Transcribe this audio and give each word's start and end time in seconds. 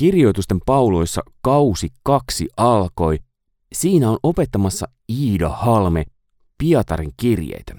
Kirjoitusten 0.00 0.58
pauloissa 0.66 1.22
kausi 1.40 1.88
kaksi 2.02 2.48
alkoi. 2.56 3.18
Siinä 3.72 4.10
on 4.10 4.18
opettamassa 4.22 4.88
Iida 5.08 5.48
Halme 5.48 6.04
Pietarin 6.58 7.10
kirjeitä. 7.16 7.74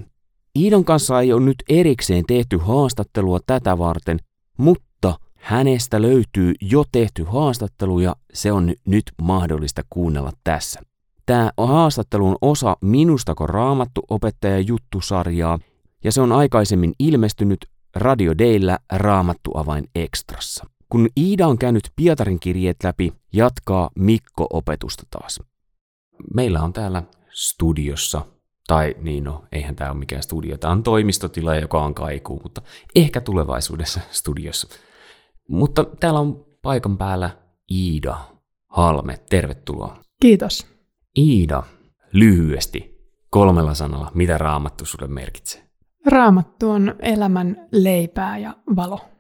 Iidan 0.60 0.86
kanssa 0.86 1.22
ei 1.22 1.34
ole 1.34 1.42
nyt 1.42 1.64
erikseen 1.70 2.24
tehty 2.28 2.58
haastattelua 2.58 3.40
tätä 3.46 3.78
varten, 3.78 4.20
mutta 4.58 5.16
hänestä 5.36 6.02
löytyy 6.02 6.54
jo 6.62 6.84
tehty 6.92 7.24
haastattelu 7.24 8.00
ja 8.00 8.16
se 8.34 8.52
on 8.52 8.74
nyt 8.86 9.04
mahdollista 9.22 9.82
kuunnella 9.90 10.32
tässä. 10.44 10.82
Tämä 11.26 11.52
haastattelu 11.58 12.28
on 12.28 12.36
osa 12.42 12.78
Minustako 12.82 13.48
raamattu 13.48 14.02
opettaja 14.10 14.60
juttusarjaa 14.60 15.60
ja 16.04 16.12
se 16.12 16.22
on 16.22 16.32
aikaisemmin 16.32 16.94
ilmestynyt 17.00 17.66
Radio 17.96 18.38
Deillä 18.38 18.80
Raamattu 18.92 19.52
avain 19.54 19.86
ekstrassa. 19.96 20.71
Kun 20.92 21.10
Iida 21.18 21.48
on 21.48 21.58
käynyt 21.58 21.84
Pietarin 21.96 22.40
kirjeet 22.40 22.78
läpi, 22.84 23.14
jatkaa 23.34 23.90
Mikko 23.96 24.48
opetusta 24.50 25.04
taas. 25.10 25.40
Meillä 26.36 26.62
on 26.62 26.74
täällä 26.74 27.04
studiossa, 27.30 28.22
tai 28.68 28.96
niin 29.02 29.24
no, 29.24 29.44
eihän 29.52 29.76
tämä 29.76 29.90
ole 29.92 30.00
mikään 30.00 30.24
studio, 30.24 30.58
tämä 30.58 30.72
on 30.72 30.84
toimistotila, 30.84 31.56
joka 31.56 31.84
on 31.84 31.94
kaikuu, 31.94 32.40
mutta 32.44 32.62
ehkä 32.96 33.22
tulevaisuudessa 33.22 34.00
studiossa. 34.12 34.68
Mutta 35.50 35.86
täällä 36.00 36.20
on 36.20 36.46
paikan 36.62 36.98
päällä 36.98 37.30
Iida 37.72 38.18
Halme, 38.68 39.20
tervetuloa. 39.30 39.98
Kiitos. 40.22 40.68
Iida, 41.18 41.64
lyhyesti, 42.14 42.98
kolmella 43.30 43.74
sanalla, 43.74 44.12
mitä 44.14 44.38
raamattu 44.38 44.86
sulle 44.86 45.08
merkitsee? 45.08 45.64
Raamattu 46.06 46.70
on 46.70 46.96
elämän 47.00 47.68
leipää 47.72 48.38
ja 48.38 48.56
valo. 48.76 49.11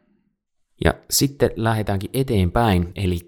Ja 0.86 0.94
sitten 1.10 1.50
lähdetäänkin 1.56 2.10
eteenpäin, 2.14 2.92
eli 2.96 3.20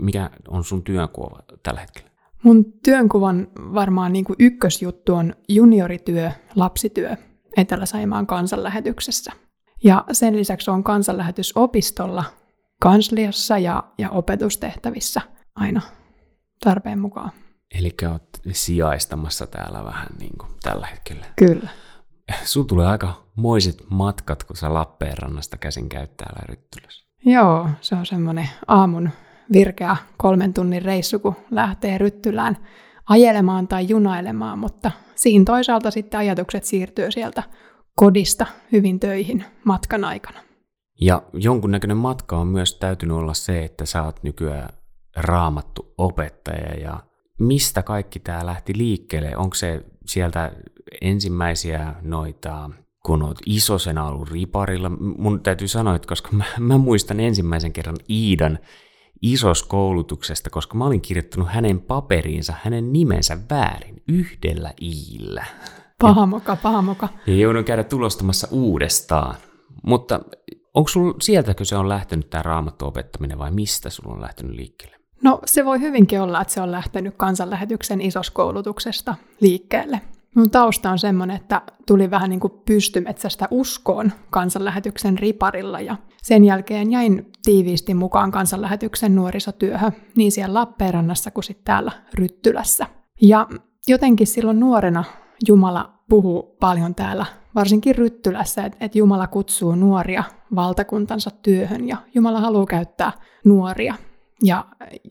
mikä 0.00 0.30
on 0.48 0.64
sun 0.64 0.82
työnkuva 0.82 1.42
tällä 1.62 1.80
hetkellä? 1.80 2.10
Mun 2.42 2.72
työnkuvan 2.84 3.48
varmaan 3.58 4.12
niin 4.12 4.24
kuin 4.24 4.36
ykkösjuttu 4.38 5.14
on 5.14 5.34
juniorityö, 5.48 6.30
lapsityö 6.54 7.16
Etelä-Saimaan 7.56 8.26
kansanlähetyksessä. 8.26 9.32
Ja 9.84 10.04
sen 10.12 10.36
lisäksi 10.36 10.70
on 10.70 10.84
kansanlähetysopistolla, 10.84 12.24
kansliassa 12.80 13.58
ja, 13.58 13.84
ja 13.98 14.10
opetustehtävissä 14.10 15.20
aina 15.54 15.80
tarpeen 16.64 16.98
mukaan. 16.98 17.30
Eli 17.78 17.94
olet 18.10 18.40
sijaistamassa 18.52 19.46
täällä 19.46 19.84
vähän 19.84 20.08
niin 20.18 20.38
kuin 20.38 20.52
tällä 20.62 20.86
hetkellä. 20.86 21.26
Kyllä. 21.36 21.68
Sun 22.44 22.66
tulee 22.66 22.86
aika 22.86 23.25
moiset 23.36 23.84
matkat, 23.90 24.44
kun 24.44 24.56
sä 24.56 24.74
Lappeenrannasta 24.74 25.56
käsin 25.56 25.88
käyt 25.88 26.16
täällä 26.16 26.42
Ryttylässä. 26.48 27.06
Joo, 27.24 27.68
se 27.80 27.94
on 27.94 28.06
semmoinen 28.06 28.48
aamun 28.66 29.10
virkeä 29.52 29.96
kolmen 30.16 30.54
tunnin 30.54 30.82
reissu, 30.82 31.18
kun 31.18 31.36
lähtee 31.50 31.98
Ryttylään 31.98 32.56
ajelemaan 33.08 33.68
tai 33.68 33.88
junailemaan, 33.88 34.58
mutta 34.58 34.90
siinä 35.14 35.44
toisaalta 35.44 35.90
sitten 35.90 36.20
ajatukset 36.20 36.64
siirtyy 36.64 37.10
sieltä 37.10 37.42
kodista 37.96 38.46
hyvin 38.72 39.00
töihin 39.00 39.44
matkan 39.64 40.04
aikana. 40.04 40.38
Ja 41.00 41.22
jonkunnäköinen 41.32 41.96
matka 41.96 42.38
on 42.38 42.46
myös 42.46 42.74
täytynyt 42.74 43.16
olla 43.16 43.34
se, 43.34 43.64
että 43.64 43.86
sä 43.86 44.02
oot 44.02 44.22
nykyään 44.22 44.68
raamattu 45.16 45.94
opettaja 45.98 46.80
ja 46.80 47.00
mistä 47.38 47.82
kaikki 47.82 48.20
tämä 48.20 48.46
lähti 48.46 48.72
liikkeelle? 48.76 49.36
Onko 49.36 49.54
se 49.54 49.84
sieltä 50.06 50.52
ensimmäisiä 51.00 51.94
noita, 52.02 52.70
kun 53.06 53.22
olet 53.22 53.38
isosena 53.46 54.08
ollut 54.08 54.30
riparilla? 54.30 54.88
Mun 55.18 55.40
täytyy 55.40 55.68
sanoa, 55.68 55.94
että 55.94 56.08
koska 56.08 56.28
mä, 56.32 56.44
mä 56.58 56.78
muistan 56.78 57.20
ensimmäisen 57.20 57.72
kerran 57.72 57.96
Iidan 58.10 58.58
isoskoulutuksesta, 59.22 60.50
koska 60.50 60.74
mä 60.74 60.86
olin 60.86 61.00
kirjoittanut 61.00 61.48
hänen 61.48 61.80
paperiinsa 61.80 62.54
hänen 62.62 62.92
nimensä 62.92 63.38
väärin, 63.50 64.02
yhdellä 64.08 64.72
iillä. 64.82 65.44
Pahamoka, 66.00 66.56
pahamoka. 66.56 67.08
Ja 67.26 67.36
joudun 67.36 67.64
käydä 67.64 67.84
tulostamassa 67.84 68.48
uudestaan. 68.50 69.34
Mutta 69.82 70.20
onko 70.74 70.88
sulla 70.88 71.14
sieltäkö 71.22 71.64
se 71.64 71.76
on 71.76 71.88
lähtenyt 71.88 72.30
tämä 72.30 72.42
raamattu 72.42 72.86
opettaminen 72.86 73.38
vai 73.38 73.50
mistä 73.50 73.90
sulla 73.90 74.14
on 74.14 74.20
lähtenyt 74.20 74.56
liikkeelle? 74.56 74.96
No 75.22 75.40
se 75.44 75.64
voi 75.64 75.80
hyvinkin 75.80 76.20
olla, 76.20 76.40
että 76.40 76.54
se 76.54 76.60
on 76.60 76.72
lähtenyt 76.72 77.14
kansanlähetyksen 77.16 78.00
isoskoulutuksesta 78.00 79.14
liikkeelle. 79.40 80.00
Mun 80.36 80.50
tausta 80.50 80.90
on 80.90 80.98
semmoinen, 80.98 81.36
että 81.36 81.62
tuli 81.86 82.10
vähän 82.10 82.30
niin 82.30 82.40
kuin 82.40 82.52
pystymetsästä 82.66 83.48
uskoon 83.50 84.12
kansanlähetyksen 84.30 85.18
riparilla 85.18 85.80
ja 85.80 85.96
sen 86.22 86.44
jälkeen 86.44 86.90
jäin 86.90 87.32
tiiviisti 87.44 87.94
mukaan 87.94 88.30
kansanlähetyksen 88.30 89.14
nuorisotyöhön 89.14 89.92
niin 90.16 90.32
siellä 90.32 90.54
Lappeenrannassa 90.54 91.30
kuin 91.30 91.44
sitten 91.44 91.64
täällä 91.64 91.92
Ryttylässä. 92.14 92.86
Ja 93.22 93.48
jotenkin 93.86 94.26
silloin 94.26 94.60
nuorena 94.60 95.04
Jumala 95.48 95.94
puhuu 96.08 96.56
paljon 96.60 96.94
täällä, 96.94 97.26
varsinkin 97.54 97.94
Ryttylässä, 97.94 98.64
että, 98.64 98.78
että 98.80 98.98
Jumala 98.98 99.26
kutsuu 99.26 99.74
nuoria 99.74 100.24
valtakuntansa 100.54 101.30
työhön 101.30 101.88
ja 101.88 101.96
Jumala 102.14 102.40
haluaa 102.40 102.66
käyttää 102.66 103.12
nuoria. 103.44 103.94
Ja, 104.42 104.64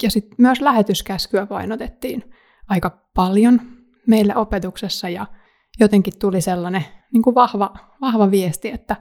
ja 0.03 0.11
sitten 0.11 0.35
myös 0.37 0.61
lähetyskäskyä 0.61 1.45
painotettiin 1.45 2.23
aika 2.69 3.03
paljon 3.15 3.74
meille 4.07 4.35
opetuksessa 4.35 5.09
ja 5.09 5.25
jotenkin 5.79 6.13
tuli 6.19 6.41
sellainen 6.41 6.85
niin 7.13 7.21
kuin 7.21 7.35
vahva, 7.35 7.73
vahva 8.01 8.31
viesti, 8.31 8.69
että 8.69 8.95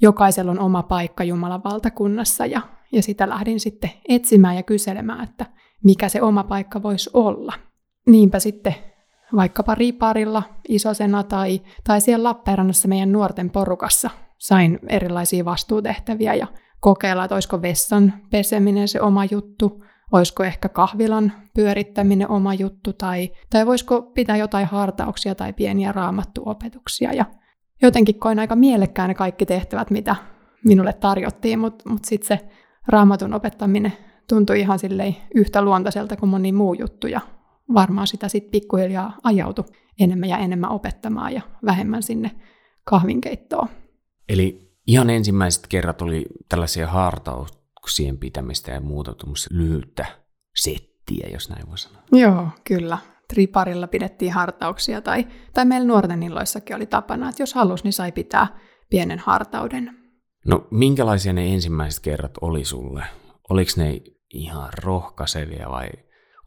jokaisella 0.00 0.50
on 0.50 0.58
oma 0.58 0.82
paikka 0.82 1.24
Jumalan 1.24 1.64
valtakunnassa 1.64 2.46
ja, 2.46 2.60
ja 2.92 3.02
sitä 3.02 3.28
lähdin 3.28 3.60
sitten 3.60 3.90
etsimään 4.08 4.56
ja 4.56 4.62
kyselemään, 4.62 5.24
että 5.24 5.46
mikä 5.84 6.08
se 6.08 6.22
oma 6.22 6.44
paikka 6.44 6.82
voisi 6.82 7.10
olla. 7.12 7.52
Niinpä 8.06 8.38
sitten 8.38 8.74
vaikkapa 9.36 9.74
riparilla, 9.74 10.42
isosena 10.68 11.22
tai, 11.22 11.60
tai 11.84 12.00
siellä 12.00 12.28
Lappeenrannassa 12.28 12.88
meidän 12.88 13.12
nuorten 13.12 13.50
porukassa 13.50 14.10
sain 14.38 14.78
erilaisia 14.88 15.44
vastuutehtäviä 15.44 16.34
ja 16.34 16.46
kokeilla, 16.80 17.24
että 17.24 17.34
olisiko 17.34 17.62
vessan 17.62 18.14
peseminen 18.30 18.88
se 18.88 19.00
oma 19.00 19.24
juttu, 19.24 19.84
olisiko 20.12 20.44
ehkä 20.44 20.68
kahvilan 20.68 21.32
pyörittäminen 21.54 22.28
oma 22.30 22.54
juttu, 22.54 22.92
tai, 22.92 23.30
tai 23.50 23.66
voisiko 23.66 24.02
pitää 24.02 24.36
jotain 24.36 24.66
hartauksia 24.66 25.34
tai 25.34 25.52
pieniä 25.52 25.92
raamattuopetuksia. 25.92 27.12
Ja 27.12 27.24
jotenkin 27.82 28.18
koin 28.18 28.38
aika 28.38 28.56
mielekkään 28.56 29.08
ne 29.08 29.14
kaikki 29.14 29.46
tehtävät, 29.46 29.90
mitä 29.90 30.16
minulle 30.64 30.92
tarjottiin, 30.92 31.58
mutta 31.58 31.90
mut 31.90 32.04
sitten 32.04 32.38
se 32.38 32.48
raamatun 32.88 33.34
opettaminen 33.34 33.92
tuntui 34.28 34.60
ihan 34.60 34.78
silleen 34.78 35.16
yhtä 35.34 35.62
luontaiselta 35.62 36.16
kuin 36.16 36.30
moni 36.30 36.52
muu 36.52 36.74
juttu, 36.74 37.06
ja 37.06 37.20
varmaan 37.74 38.06
sitä 38.06 38.28
sitten 38.28 38.50
pikkuhiljaa 38.50 39.16
ajautu 39.22 39.66
enemmän 40.00 40.28
ja 40.28 40.38
enemmän 40.38 40.70
opettamaan 40.70 41.32
ja 41.32 41.42
vähemmän 41.64 42.02
sinne 42.02 42.30
kahvinkeittoon. 42.84 43.68
Eli 44.28 44.72
ihan 44.86 45.10
ensimmäiset 45.10 45.66
kerrat 45.68 46.02
oli 46.02 46.26
tällaisia 46.48 46.86
hartauksien 47.82 48.18
pitämistä 48.18 48.72
ja 48.72 48.80
muuta 48.80 49.14
lyhyttä 49.50 50.06
settiä, 50.56 51.28
jos 51.32 51.48
näin 51.48 51.68
voi 51.68 51.78
sanoa. 51.78 52.02
Joo, 52.12 52.48
kyllä. 52.64 52.98
Triparilla 53.28 53.86
pidettiin 53.86 54.32
hartauksia 54.32 55.00
tai, 55.00 55.26
tai 55.54 55.64
meillä 55.64 55.86
nuorten 55.86 56.22
illoissakin 56.22 56.76
oli 56.76 56.86
tapana, 56.86 57.28
että 57.28 57.42
jos 57.42 57.54
halus, 57.54 57.84
niin 57.84 57.92
sai 57.92 58.12
pitää 58.12 58.58
pienen 58.90 59.18
hartauden. 59.18 59.90
No 60.46 60.66
minkälaisia 60.70 61.32
ne 61.32 61.54
ensimmäiset 61.54 62.02
kerrat 62.02 62.32
oli 62.40 62.64
sulle? 62.64 63.04
Oliko 63.50 63.70
ne 63.76 64.00
ihan 64.34 64.70
rohkaisevia 64.84 65.70
vai 65.70 65.88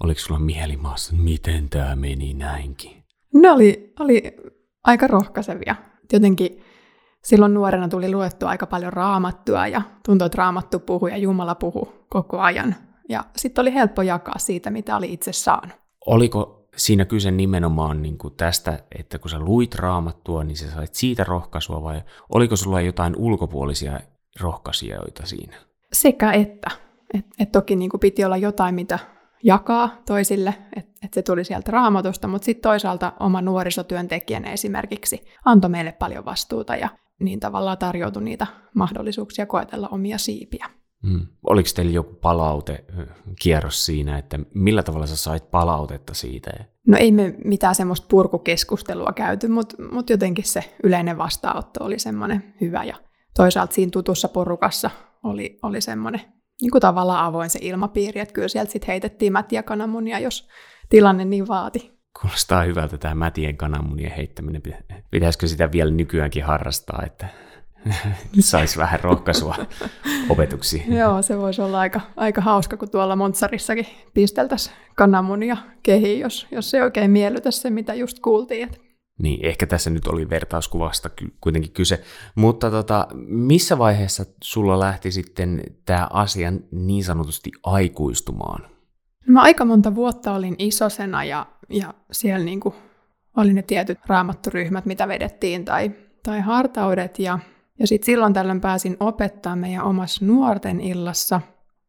oliko 0.04 0.20
sulla 0.20 0.40
mielimaassa, 0.40 1.16
miten 1.16 1.70
tämä 1.70 1.96
meni 1.96 2.34
näinkin? 2.34 3.04
Ne 3.34 3.52
oli, 3.52 3.94
oli 4.00 4.22
aika 4.84 5.08
rohkaisevia. 5.08 5.76
Jotenkin 6.14 6.64
silloin 7.26 7.54
nuorena 7.54 7.88
tuli 7.88 8.12
luettua 8.12 8.50
aika 8.50 8.66
paljon 8.66 8.94
raamattua 8.94 9.68
ja 9.68 9.82
tuntui, 10.06 10.26
että 10.26 10.38
raamattu 10.38 10.80
puhui 10.80 11.12
ja 11.12 11.18
Jumala 11.18 11.56
puhui 11.56 11.94
koko 12.10 12.40
ajan. 12.40 12.76
Ja 13.10 13.24
sitten 13.38 13.62
oli 13.62 13.74
helppo 13.74 14.02
jakaa 14.02 14.38
siitä, 14.38 14.70
mitä 14.70 14.98
oli 14.98 15.14
itse 15.14 15.34
saanut. 15.34 15.76
Oliko 16.06 16.68
siinä 16.76 17.06
kyse 17.06 17.32
nimenomaan 17.32 18.02
niin 18.02 18.18
kuin 18.18 18.34
tästä, 18.38 18.80
että 19.00 19.20
kun 19.20 19.30
sä 19.30 19.40
luit 19.40 19.76
raamattua, 19.76 20.44
niin 20.44 20.58
sä 20.58 20.72
sait 20.72 20.94
siitä 20.96 21.24
rohkaisua 21.24 21.84
vai 21.84 22.02
oliko 22.30 22.56
sulla 22.56 22.82
jotain 22.82 23.16
ulkopuolisia 23.18 24.00
rohkaisijoita 24.40 25.26
siinä? 25.26 25.58
Sekä 25.94 26.32
että. 26.32 26.72
Et, 27.14 27.26
et 27.40 27.52
toki 27.52 27.76
niin 27.76 27.90
kuin 27.90 28.00
piti 28.00 28.26
olla 28.26 28.38
jotain, 28.38 28.76
mitä 28.76 29.00
jakaa 29.44 29.90
toisille, 30.06 30.56
että 30.76 30.92
et 31.04 31.14
se 31.14 31.22
tuli 31.22 31.44
sieltä 31.44 31.72
raamatusta, 31.72 32.28
mutta 32.28 32.46
sitten 32.46 32.70
toisaalta 32.70 33.14
oma 33.20 33.42
nuorisotyöntekijänä 33.42 34.52
esimerkiksi 34.52 35.26
antoi 35.46 35.70
meille 35.70 35.92
paljon 35.92 36.26
vastuuta 36.26 36.76
ja 36.76 36.90
niin 37.20 37.40
tavallaan 37.40 37.78
tarjoutui 37.78 38.24
niitä 38.24 38.48
mahdollisuuksia 38.74 39.46
koetella 39.46 39.88
omia 39.88 40.18
siipiä. 40.18 40.70
Hmm. 41.08 41.28
Oliko 41.50 41.70
teillä 41.76 41.92
joku 41.92 42.14
palautekierros 42.14 43.86
siinä, 43.86 44.18
että 44.18 44.40
millä 44.54 44.84
tavalla 44.84 45.08
sä 45.08 45.16
sait 45.16 45.52
palautetta 45.52 46.14
siitä? 46.14 46.52
No 46.88 46.98
ei 46.98 47.12
me 47.12 47.36
mitään 47.46 47.76
semmoista 47.76 48.08
purkukeskustelua 48.10 49.14
käyty, 49.16 49.48
mutta 49.48 49.76
mut 49.92 50.10
jotenkin 50.10 50.46
se 50.46 50.76
yleinen 50.84 51.18
vastaanotto 51.18 51.84
oli 51.84 52.00
semmoinen 52.00 52.54
hyvä 52.62 52.84
ja 52.84 52.96
toisaalta 53.36 53.74
siinä 53.74 53.90
tutussa 53.92 54.28
porukassa 54.28 54.90
oli, 55.24 55.60
oli 55.64 55.82
semmoinen 55.82 56.22
niin 56.62 56.72
kuin 56.72 56.82
tavallaan 56.82 57.26
avoin 57.26 57.50
se 57.50 57.60
ilmapiiri, 57.62 58.22
että 58.22 58.34
kyllä 58.34 58.48
sieltä 58.48 58.72
sitten 58.72 58.88
heitettiin 58.88 59.34
mätiä 59.34 59.64
kananmunia, 59.64 60.20
jos 60.20 60.48
tilanne 60.90 61.26
niin 61.26 61.48
vaati. 61.48 61.95
Kuulostaa 62.22 62.64
hyvältä 62.64 62.98
tämä 62.98 63.16
mätien 63.16 63.58
kananmunien 63.58 64.12
heittäminen. 64.12 64.62
Pitäisikö 65.12 65.48
sitä 65.48 65.72
vielä 65.72 65.92
nykyäänkin 65.92 66.44
harrastaa, 66.44 67.04
että 67.06 67.28
saisi 68.40 68.80
vähän 68.80 69.00
rohkaisua 69.00 69.56
opetuksiin? 70.30 70.94
Joo, 70.94 71.22
se 71.22 71.38
voisi 71.38 71.62
olla 71.62 71.80
aika, 71.80 72.02
aika 72.16 72.42
hauska, 72.42 72.78
kun 72.78 72.90
tuolla 72.90 73.16
Montsarissakin 73.16 73.88
pisteltäisiin 74.14 74.76
kananmunia 74.96 75.58
kehiin, 75.84 76.20
jos, 76.20 76.48
jos 76.52 76.70
se 76.70 76.84
oikein 76.84 77.12
miellytä 77.12 77.52
se, 77.52 77.70
mitä 77.70 77.94
just 77.94 78.20
kuultiin. 78.20 78.64
Että 78.64 78.78
niin, 79.22 79.46
ehkä 79.46 79.68
tässä 79.68 79.90
nyt 79.90 80.08
oli 80.08 80.30
vertauskuvasta 80.30 81.10
kuitenkin 81.42 81.72
kyse. 81.72 82.04
Mutta 82.36 82.72
tota, 82.72 83.08
missä 83.28 83.78
vaiheessa 83.78 84.26
sulla 84.44 84.80
lähti 84.80 85.12
sitten 85.12 85.64
tämä 85.86 86.08
asia 86.12 86.54
niin 86.72 87.04
sanotusti 87.04 87.52
aikuistumaan? 87.64 88.62
No 89.28 89.34
mä 89.34 89.42
aika 89.42 89.66
monta 89.66 89.96
vuotta 89.96 90.34
olin 90.34 90.56
isosena 90.60 91.24
ja, 91.24 91.46
ja 91.70 91.94
siellä 92.12 92.46
niinku 92.46 92.76
oli 93.38 93.54
ne 93.54 93.62
tietyt 93.62 94.00
raamatturyhmät, 94.08 94.86
mitä 94.86 95.08
vedettiin, 95.08 95.66
tai, 95.66 95.92
tai 96.24 96.40
hartaudet. 96.42 97.20
Ja, 97.20 97.40
ja 97.80 97.88
sitten 97.88 98.06
silloin 98.06 98.34
tällöin 98.34 98.62
pääsin 98.62 98.98
opettaa 99.00 99.56
meidän 99.56 99.84
omassa 99.84 100.26
nuorten 100.26 100.82
illassa. 100.82 101.42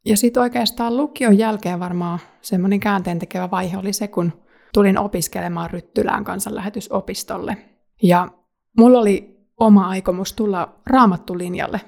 Ja 0.05 0.17
sitten 0.17 0.43
oikeastaan 0.43 0.97
lukion 0.97 1.39
jälkeen 1.39 1.81
varmaan 1.81 2.19
semmoinen 2.41 2.81
käänteen 2.81 3.19
tekevä 3.19 3.51
vaihe 3.51 3.79
oli 3.79 3.93
se, 3.93 4.09
kun 4.09 4.33
tulin 4.75 4.99
opiskelemaan 4.99 5.71
Ryttylään 5.71 6.25
kansanlähetysopistolle. 6.25 7.57
Ja 8.03 8.29
mulla 8.79 8.99
oli 8.99 9.47
oma 9.61 9.89
aikomus 9.89 10.33
tulla 10.33 10.81
raamattulinjalle 10.87 11.81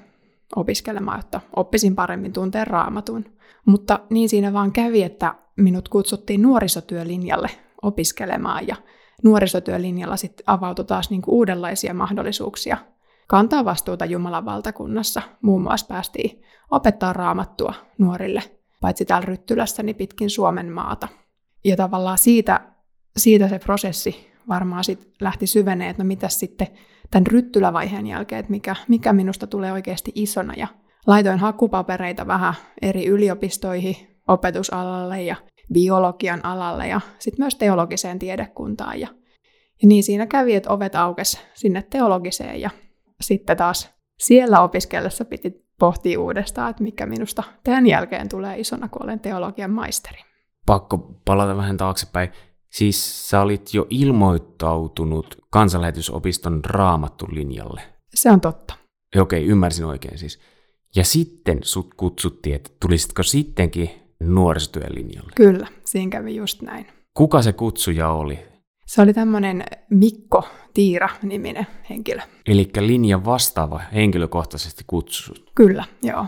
opiskelemaan, 0.56 1.18
jotta 1.18 1.40
oppisin 1.56 1.94
paremmin 1.94 2.32
tunteen 2.32 2.66
raamatun. 2.66 3.24
Mutta 3.66 4.00
niin 4.10 4.28
siinä 4.28 4.52
vaan 4.52 4.72
kävi, 4.72 5.02
että 5.02 5.34
minut 5.56 5.88
kutsuttiin 5.88 6.42
nuorisotyölinjalle 6.42 7.50
opiskelemaan 7.82 8.66
ja 8.66 8.76
nuorisotyölinjalla 9.24 10.16
sitten 10.16 10.44
avautui 10.46 10.84
taas 10.84 11.10
niin 11.10 11.22
kuin 11.22 11.34
uudenlaisia 11.34 11.94
mahdollisuuksia 11.94 12.76
kantaa 13.26 13.64
vastuuta 13.64 14.04
Jumalan 14.04 14.44
valtakunnassa. 14.44 15.22
Muun 15.42 15.62
muassa 15.62 15.86
päästiin 15.86 16.42
opettaa 16.70 17.12
raamattua 17.12 17.74
nuorille, 17.98 18.42
paitsi 18.80 19.04
täällä 19.04 19.26
Ryttylässä, 19.26 19.82
niin 19.82 19.96
pitkin 19.96 20.30
Suomen 20.30 20.72
maata. 20.72 21.08
Ja 21.64 21.76
tavallaan 21.76 22.18
siitä 22.18 22.60
siitä 23.16 23.48
se 23.48 23.58
prosessi 23.58 24.28
varmaan 24.48 24.84
sit 24.84 25.12
lähti 25.20 25.46
syvenee, 25.46 25.90
että 25.90 26.02
no 26.02 26.06
mitä 26.06 26.28
sitten 26.28 26.66
tämän 27.10 27.26
ryttylävaiheen 27.26 28.06
jälkeen, 28.06 28.38
että 28.38 28.50
mikä, 28.50 28.76
mikä 28.88 29.12
minusta 29.12 29.46
tulee 29.46 29.72
oikeasti 29.72 30.12
isona. 30.14 30.54
Ja 30.56 30.68
laitoin 31.06 31.38
hakupapereita 31.38 32.26
vähän 32.26 32.54
eri 32.82 33.06
yliopistoihin, 33.06 33.96
opetusalalle 34.28 35.22
ja 35.22 35.36
biologian 35.72 36.44
alalle 36.44 36.88
ja 36.88 37.00
sitten 37.18 37.42
myös 37.42 37.54
teologiseen 37.54 38.18
tiedekuntaan. 38.18 39.00
Ja, 39.00 39.08
ja 39.82 39.88
niin 39.88 40.02
siinä 40.02 40.26
kävi, 40.26 40.54
että 40.54 40.70
ovet 40.70 40.94
aukes 40.94 41.40
sinne 41.54 41.82
teologiseen 41.90 42.60
ja 42.60 42.70
sitten 43.20 43.56
taas 43.56 43.90
siellä 44.18 44.60
opiskellessa 44.60 45.24
piti 45.24 45.68
pohtia 45.78 46.20
uudestaan, 46.20 46.70
että 46.70 46.82
mikä 46.82 47.06
minusta 47.06 47.42
tämän 47.64 47.86
jälkeen 47.86 48.28
tulee 48.28 48.60
isona, 48.60 48.88
kun 48.88 49.04
olen 49.04 49.20
teologian 49.20 49.70
maisteri. 49.70 50.18
Pakko 50.66 50.98
palata 51.24 51.56
vähän 51.56 51.76
taaksepäin. 51.76 52.32
Siis 52.70 53.28
sä 53.30 53.40
olit 53.40 53.74
jo 53.74 53.86
ilmoittautunut 53.90 55.38
kansanlähetysopiston 55.50 56.64
raamattulinjalle. 56.64 57.80
Se 58.14 58.30
on 58.30 58.40
totta. 58.40 58.74
Okei, 59.20 59.46
ymmärsin 59.46 59.84
oikein 59.84 60.18
siis. 60.18 60.40
Ja 60.96 61.04
sitten 61.04 61.58
sut 61.62 61.94
kutsuttiin, 61.94 62.56
että 62.56 62.70
tulisitko 62.80 63.22
sittenkin 63.22 63.90
nuorisotyön 64.20 64.94
linjalle? 64.94 65.32
Kyllä, 65.34 65.66
siinä 65.84 66.10
kävi 66.10 66.36
just 66.36 66.62
näin. 66.62 66.86
Kuka 67.14 67.42
se 67.42 67.52
kutsuja 67.52 68.10
oli? 68.10 68.38
Se 68.86 69.02
oli 69.02 69.14
tämmöinen 69.14 69.64
Mikko 69.90 70.48
Tiira-niminen 70.74 71.66
henkilö. 71.90 72.20
Eli 72.46 72.70
linjan 72.80 73.24
vastaava 73.24 73.80
henkilökohtaisesti 73.94 74.84
kutsut. 74.86 75.50
Kyllä, 75.54 75.84
joo. 76.02 76.26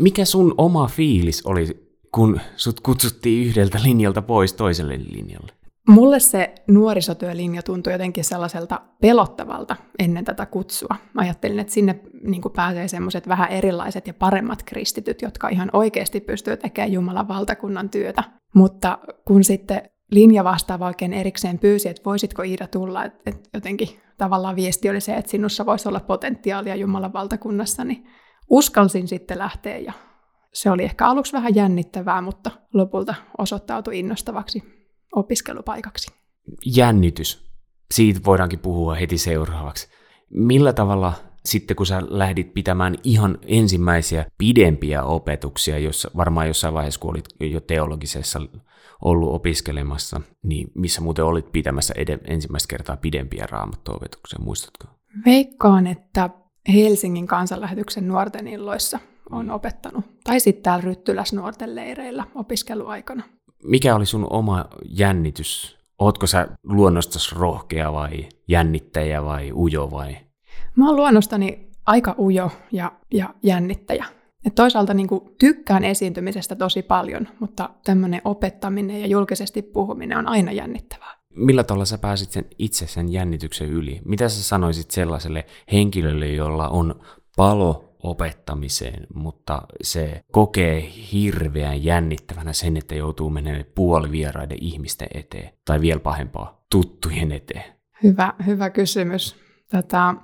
Mikä 0.00 0.24
sun 0.24 0.54
oma 0.58 0.86
fiilis 0.86 1.46
oli, 1.46 1.66
kun 2.14 2.40
sut 2.56 2.80
kutsuttiin 2.80 3.46
yhdeltä 3.46 3.80
linjalta 3.82 4.22
pois 4.22 4.52
toiselle 4.52 4.98
linjalle? 5.10 5.52
Mulle 5.88 6.20
se 6.20 6.54
nuorisotyölinja 6.68 7.62
tuntui 7.62 7.92
jotenkin 7.92 8.24
sellaiselta 8.24 8.80
pelottavalta 9.00 9.76
ennen 9.98 10.24
tätä 10.24 10.46
kutsua. 10.46 10.96
Ajattelin, 11.16 11.58
että 11.58 11.72
sinne 11.72 12.00
niin 12.22 12.42
pääsee 12.56 12.88
semmoiset 12.88 13.28
vähän 13.28 13.50
erilaiset 13.50 14.06
ja 14.06 14.14
paremmat 14.14 14.62
kristityt, 14.62 15.22
jotka 15.22 15.48
ihan 15.48 15.70
oikeasti 15.72 16.20
pystyy 16.20 16.56
tekemään 16.56 16.92
Jumalan 16.92 17.28
valtakunnan 17.28 17.90
työtä. 17.90 18.24
Mutta 18.54 18.98
kun 19.24 19.44
sitten 19.44 19.82
linja 20.10 20.44
vastaava 20.44 20.86
oikein 20.86 21.12
erikseen 21.12 21.58
pyysi, 21.58 21.88
että 21.88 22.02
voisitko 22.04 22.42
Iida 22.42 22.66
tulla, 22.66 23.04
että, 23.04 23.20
että 23.26 23.48
jotenkin 23.54 23.88
tavallaan 24.18 24.56
viesti 24.56 24.90
oli 24.90 25.00
se, 25.00 25.14
että 25.14 25.30
sinussa 25.30 25.66
voisi 25.66 25.88
olla 25.88 26.00
potentiaalia 26.00 26.76
Jumalan 26.76 27.12
valtakunnassa, 27.12 27.84
niin 27.84 28.06
uskalsin 28.50 29.08
sitten 29.08 29.38
lähteä 29.38 29.78
ja 29.78 29.92
se 30.52 30.70
oli 30.70 30.82
ehkä 30.82 31.06
aluksi 31.06 31.32
vähän 31.32 31.54
jännittävää, 31.54 32.20
mutta 32.20 32.50
lopulta 32.74 33.14
osoittautui 33.38 33.98
innostavaksi 33.98 34.79
opiskelupaikaksi. 35.12 36.12
Jännitys. 36.66 37.50
Siitä 37.90 38.20
voidaankin 38.26 38.58
puhua 38.58 38.94
heti 38.94 39.18
seuraavaksi. 39.18 39.88
Millä 40.30 40.72
tavalla 40.72 41.12
sitten 41.44 41.76
kun 41.76 41.86
sä 41.86 42.02
lähdit 42.08 42.54
pitämään 42.54 42.94
ihan 43.04 43.38
ensimmäisiä 43.42 44.26
pidempiä 44.38 45.02
opetuksia, 45.02 45.78
jossa 45.78 46.10
varmaan 46.16 46.46
jossain 46.46 46.74
vaiheessa, 46.74 47.00
kun 47.00 47.10
olit 47.10 47.28
jo 47.40 47.60
teologisessa 47.60 48.40
ollut 49.04 49.34
opiskelemassa, 49.34 50.20
niin 50.42 50.70
missä 50.74 51.00
muuten 51.00 51.24
olit 51.24 51.52
pitämässä 51.52 51.94
ed- 51.96 52.20
ensimmäistä 52.24 52.70
kertaa 52.70 52.96
pidempiä 52.96 53.46
raamattuopetuksia, 53.50 54.38
muistatko? 54.42 54.86
Veikkaan, 55.26 55.86
että 55.86 56.30
Helsingin 56.72 57.26
kansanlähetyksen 57.26 58.08
nuorten 58.08 58.48
illoissa 58.48 58.98
on 59.30 59.46
mm. 59.46 59.50
opettanut, 59.50 60.04
tai 60.24 60.40
sitten 60.40 60.62
täällä 60.62 60.84
Ryttyläs 60.84 61.32
nuorten 61.32 61.74
leireillä 61.74 62.24
opiskeluaikana 62.34 63.22
mikä 63.64 63.94
oli 63.94 64.06
sun 64.06 64.26
oma 64.30 64.64
jännitys? 64.88 65.78
Ootko 65.98 66.26
sä 66.26 66.48
luonnostasi 66.62 67.34
rohkea 67.34 67.92
vai 67.92 68.28
jännittäjä 68.48 69.24
vai 69.24 69.52
ujo 69.52 69.90
vai? 69.90 70.16
Mä 70.76 70.86
oon 70.86 70.96
luonnostani 70.96 71.70
aika 71.86 72.14
ujo 72.18 72.50
ja, 72.72 72.92
ja 73.12 73.34
jännittäjä. 73.42 74.04
Et 74.46 74.54
toisaalta 74.54 74.94
niin 74.94 75.08
kuin, 75.08 75.20
tykkään 75.38 75.84
esiintymisestä 75.84 76.56
tosi 76.56 76.82
paljon, 76.82 77.28
mutta 77.40 77.70
tämmöinen 77.84 78.20
opettaminen 78.24 79.00
ja 79.00 79.06
julkisesti 79.06 79.62
puhuminen 79.62 80.18
on 80.18 80.28
aina 80.28 80.52
jännittävää. 80.52 81.14
Millä 81.36 81.64
tavalla 81.64 81.84
sä 81.84 81.98
pääsit 81.98 82.30
sen 82.30 82.44
itse 82.58 82.86
sen 82.86 83.12
jännityksen 83.12 83.68
yli? 83.68 84.00
Mitä 84.04 84.28
sä 84.28 84.42
sanoisit 84.42 84.90
sellaiselle 84.90 85.46
henkilölle, 85.72 86.26
jolla 86.26 86.68
on 86.68 87.00
palo 87.36 87.89
opettamiseen, 88.02 89.06
mutta 89.14 89.62
se 89.82 90.20
kokee 90.32 90.84
hirveän 91.12 91.84
jännittävänä 91.84 92.52
sen, 92.52 92.76
että 92.76 92.94
joutuu 92.94 93.30
menemään 93.30 93.64
puolivieraiden 93.74 94.58
ihmisten 94.60 95.08
eteen, 95.14 95.50
tai 95.64 95.80
vielä 95.80 96.00
pahempaa, 96.00 96.64
tuttujen 96.70 97.32
eteen? 97.32 97.64
Hyvä, 98.02 98.34
hyvä 98.46 98.70
kysymys. 98.70 99.36
Tätä, 99.70 100.14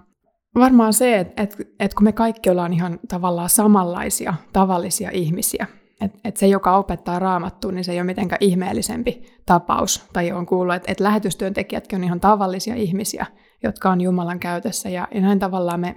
varmaan 0.54 0.92
se, 0.92 1.18
että, 1.18 1.42
että, 1.42 1.56
että 1.80 1.95
kun 1.95 2.04
me 2.04 2.12
kaikki 2.12 2.50
ollaan 2.50 2.73
ihan 2.73 2.99
tavallaan 3.09 3.50
samanlaisia, 3.50 4.35
tavallisia 4.52 5.11
ihmisiä, 5.12 5.66
että, 6.00 6.18
että 6.25 6.40
se, 6.40 6.47
joka 6.47 6.76
opettaa 6.76 7.18
raamattua, 7.18 7.73
niin 7.73 7.85
se 7.85 7.92
ei 7.92 7.99
ole 7.99 8.06
mitenkään 8.06 8.38
ihmeellisempi 8.40 9.23
tapaus. 9.47 10.09
Tai 10.12 10.33
on 10.33 10.47
kuullut, 10.47 10.75
että, 10.75 10.92
että 10.92 11.04
lähetystyöntekijätkin 11.04 11.97
on 11.97 12.04
ihan 12.04 12.21
tavallisia 12.21 12.75
ihmisiä, 12.75 13.26
jotka 13.62 13.90
on 13.90 14.00
Jumalan 14.00 14.40
käytössä, 14.40 14.88
ja, 14.88 15.09
ja 15.14 15.21
näin 15.21 15.38
tavallaan 15.38 15.80
me, 15.80 15.97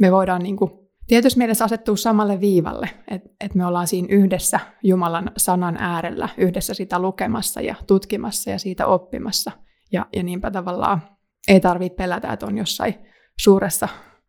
me 0.00 0.12
voidaan 0.12 0.42
niin 0.42 0.56
kuin 0.56 0.70
tietysti 1.10 1.38
mielessä 1.38 1.64
asettuu 1.64 1.96
samalle 1.96 2.40
viivalle, 2.40 2.90
että 3.08 3.28
et 3.40 3.54
me 3.54 3.66
ollaan 3.66 3.86
siinä 3.86 4.08
yhdessä 4.10 4.60
Jumalan 4.82 5.30
sanan 5.36 5.76
äärellä, 5.76 6.28
yhdessä 6.38 6.74
sitä 6.74 6.98
lukemassa 6.98 7.60
ja 7.60 7.74
tutkimassa 7.86 8.50
ja 8.50 8.58
siitä 8.58 8.86
oppimassa. 8.86 9.50
Ja, 9.92 10.06
ja 10.16 10.22
niinpä 10.22 10.50
tavallaan 10.50 11.02
ei 11.48 11.60
tarvitse 11.60 11.96
pelätä, 11.96 12.32
että 12.32 12.46
on 12.46 12.58
jossain 12.58 12.94
suuressa 13.40 13.88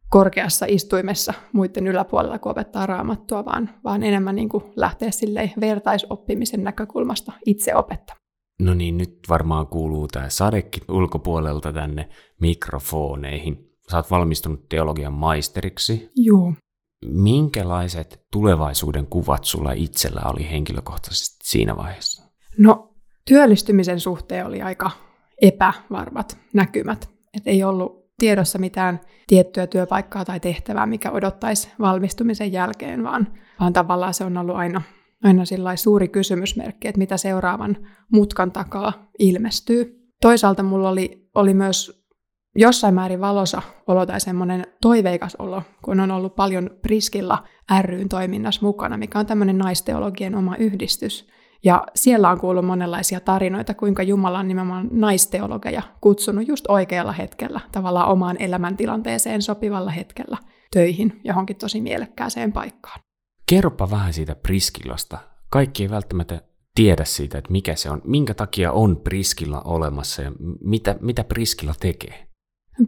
korkeassa 0.09 0.65
istuimessa 0.69 1.33
muiden 1.53 1.87
yläpuolella, 1.87 2.39
kun 2.39 2.51
opettaa 2.51 2.85
raamattua, 2.85 3.45
vaan, 3.45 3.69
vaan 3.83 4.03
enemmän 4.03 4.35
niin 4.35 4.49
kuin 4.49 4.63
lähteä 4.75 5.11
silleen 5.11 5.51
vertaisoppimisen 5.59 6.63
näkökulmasta 6.63 7.31
itse 7.45 7.75
opettaa. 7.75 8.15
No 8.61 8.73
niin, 8.73 8.97
nyt 8.97 9.19
varmaan 9.29 9.67
kuuluu 9.67 10.07
tämä 10.07 10.29
sadekin 10.29 10.83
ulkopuolelta 10.89 11.73
tänne 11.73 12.09
mikrofoneihin. 12.41 13.57
Oot 13.93 14.11
valmistunut 14.11 14.69
teologian 14.69 15.13
maisteriksi. 15.13 16.11
Joo. 16.15 16.53
Minkälaiset 17.05 18.25
tulevaisuuden 18.31 19.07
kuvat 19.07 19.43
sulla 19.43 19.71
itsellä 19.71 20.21
oli 20.25 20.49
henkilökohtaisesti 20.51 21.37
siinä 21.43 21.77
vaiheessa? 21.77 22.31
No, 22.57 22.93
työllistymisen 23.25 23.99
suhteen 23.99 24.45
oli 24.45 24.61
aika 24.61 24.91
epävarmat 25.41 26.37
näkymät. 26.53 27.09
Et 27.33 27.43
ei 27.45 27.63
ollut 27.63 28.01
tiedossa 28.19 28.59
mitään 28.59 28.99
tiettyä 29.27 29.67
työpaikkaa 29.67 30.25
tai 30.25 30.39
tehtävää, 30.39 30.85
mikä 30.85 31.11
odottaisi 31.11 31.71
valmistumisen 31.79 32.51
jälkeen, 32.51 33.03
vaan, 33.03 33.27
vaan 33.59 33.73
tavallaan 33.73 34.13
se 34.13 34.23
on 34.23 34.37
ollut 34.37 34.55
aina, 34.55 34.81
aina 35.23 35.43
suuri 35.75 36.07
kysymysmerkki, 36.07 36.87
että 36.87 36.99
mitä 36.99 37.17
seuraavan 37.17 37.77
mutkan 38.11 38.51
takaa 38.51 39.09
ilmestyy. 39.19 40.07
Toisaalta 40.21 40.63
mulla 40.63 40.89
oli, 40.89 41.29
oli 41.35 41.53
myös 41.53 42.00
jossain 42.55 42.93
määrin 42.93 43.21
valosa 43.21 43.61
olo 43.87 44.05
tai 44.05 44.21
semmoinen 44.21 44.65
toiveikas 44.81 45.35
olo, 45.35 45.63
kun 45.81 45.99
on 45.99 46.11
ollut 46.11 46.35
paljon 46.35 46.69
Priskilla 46.81 47.43
ryn 47.81 48.09
toiminnassa 48.09 48.61
mukana, 48.61 48.97
mikä 48.97 49.19
on 49.19 49.25
tämmöinen 49.25 49.57
naisteologien 49.57 50.35
oma 50.35 50.55
yhdistys. 50.55 51.27
Ja 51.63 51.87
siellä 51.95 52.29
on 52.29 52.39
kuullut 52.39 52.65
monenlaisia 52.65 53.19
tarinoita, 53.19 53.73
kuinka 53.73 54.03
Jumala 54.03 54.39
on 54.39 54.47
nimenomaan 54.47 54.87
naisteologeja 54.91 55.81
kutsunut 56.01 56.47
just 56.47 56.65
oikealla 56.67 57.11
hetkellä, 57.11 57.59
tavallaan 57.71 58.09
omaan 58.09 58.37
elämäntilanteeseen 58.39 59.41
sopivalla 59.41 59.91
hetkellä 59.91 60.37
töihin 60.73 61.21
johonkin 61.23 61.55
tosi 61.55 61.81
mielekkääseen 61.81 62.53
paikkaan. 62.53 62.99
Kerropa 63.49 63.91
vähän 63.91 64.13
siitä 64.13 64.35
Priskilasta. 64.35 65.17
Kaikki 65.49 65.83
ei 65.83 65.89
välttämättä 65.89 66.41
tiedä 66.75 67.05
siitä, 67.05 67.37
että 67.37 67.51
mikä 67.51 67.75
se 67.75 67.89
on, 67.89 68.01
minkä 68.05 68.33
takia 68.33 68.71
on 68.71 68.97
Priskilla 68.97 69.61
olemassa 69.65 70.21
ja 70.21 70.31
mitä, 70.63 70.95
mitä 71.01 71.23
Priskilla 71.23 71.73
tekee. 71.79 72.30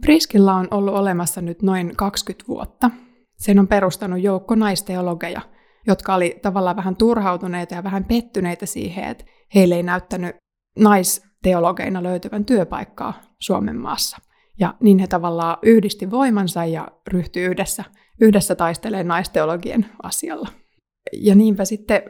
Priskilla 0.00 0.54
on 0.54 0.68
ollut 0.70 0.94
olemassa 0.94 1.40
nyt 1.40 1.62
noin 1.62 1.96
20 1.96 2.48
vuotta. 2.48 2.90
Sen 3.38 3.58
on 3.58 3.68
perustanut 3.68 4.20
joukko 4.20 4.54
naisteologeja, 4.54 5.40
jotka 5.86 6.14
oli 6.14 6.38
tavallaan 6.42 6.76
vähän 6.76 6.96
turhautuneita 6.96 7.74
ja 7.74 7.84
vähän 7.84 8.04
pettyneitä 8.04 8.66
siihen, 8.66 9.04
että 9.04 9.24
heille 9.54 9.74
ei 9.74 9.82
näyttänyt 9.82 10.36
naisteologeina 10.78 12.02
löytyvän 12.02 12.44
työpaikkaa 12.44 13.20
Suomen 13.40 13.76
maassa. 13.76 14.16
Ja 14.60 14.74
niin 14.80 14.98
he 14.98 15.06
tavallaan 15.06 15.56
yhdisti 15.62 16.10
voimansa 16.10 16.64
ja 16.64 16.88
ryhtyi 17.08 17.44
yhdessä, 17.44 17.84
yhdessä 18.20 18.54
taistelemaan 18.54 19.08
naisteologien 19.08 19.86
asialla. 20.02 20.48
Ja 21.12 21.34
niinpä 21.34 21.64
sitten 21.64 22.02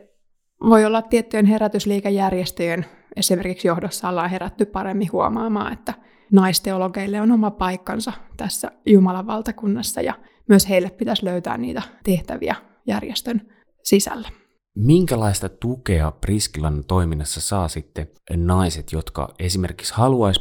voi 0.69 0.85
olla 0.85 1.03
tiettyjen 1.03 1.47
herätysliikejärjestöjen 1.47 2.87
esimerkiksi 3.17 3.69
johdossa 3.69 4.09
ollaan 4.09 4.31
herätty 4.31 4.65
paremmin 4.65 5.13
huomaamaan, 5.13 5.73
että 5.73 5.95
naisteologeille 6.33 7.21
on 7.21 7.33
oma 7.33 7.51
paikkansa 7.51 8.13
tässä 8.37 8.71
Jumalan 8.87 9.27
valtakunnassa 9.27 10.01
ja 10.01 10.15
myös 10.49 10.69
heille 10.69 10.91
pitäisi 10.91 11.25
löytää 11.25 11.59
niitä 11.59 11.83
tehtäviä 12.05 12.57
järjestön 12.87 13.41
sisällä. 13.83 14.29
Minkälaista 14.77 15.49
tukea 15.49 16.11
Priskilan 16.11 16.85
toiminnassa 16.85 17.41
saa 17.41 17.69
sitten 17.69 18.09
naiset, 18.37 18.93
jotka 18.93 19.35
esimerkiksi 19.39 19.95
haluaisi 19.95 20.41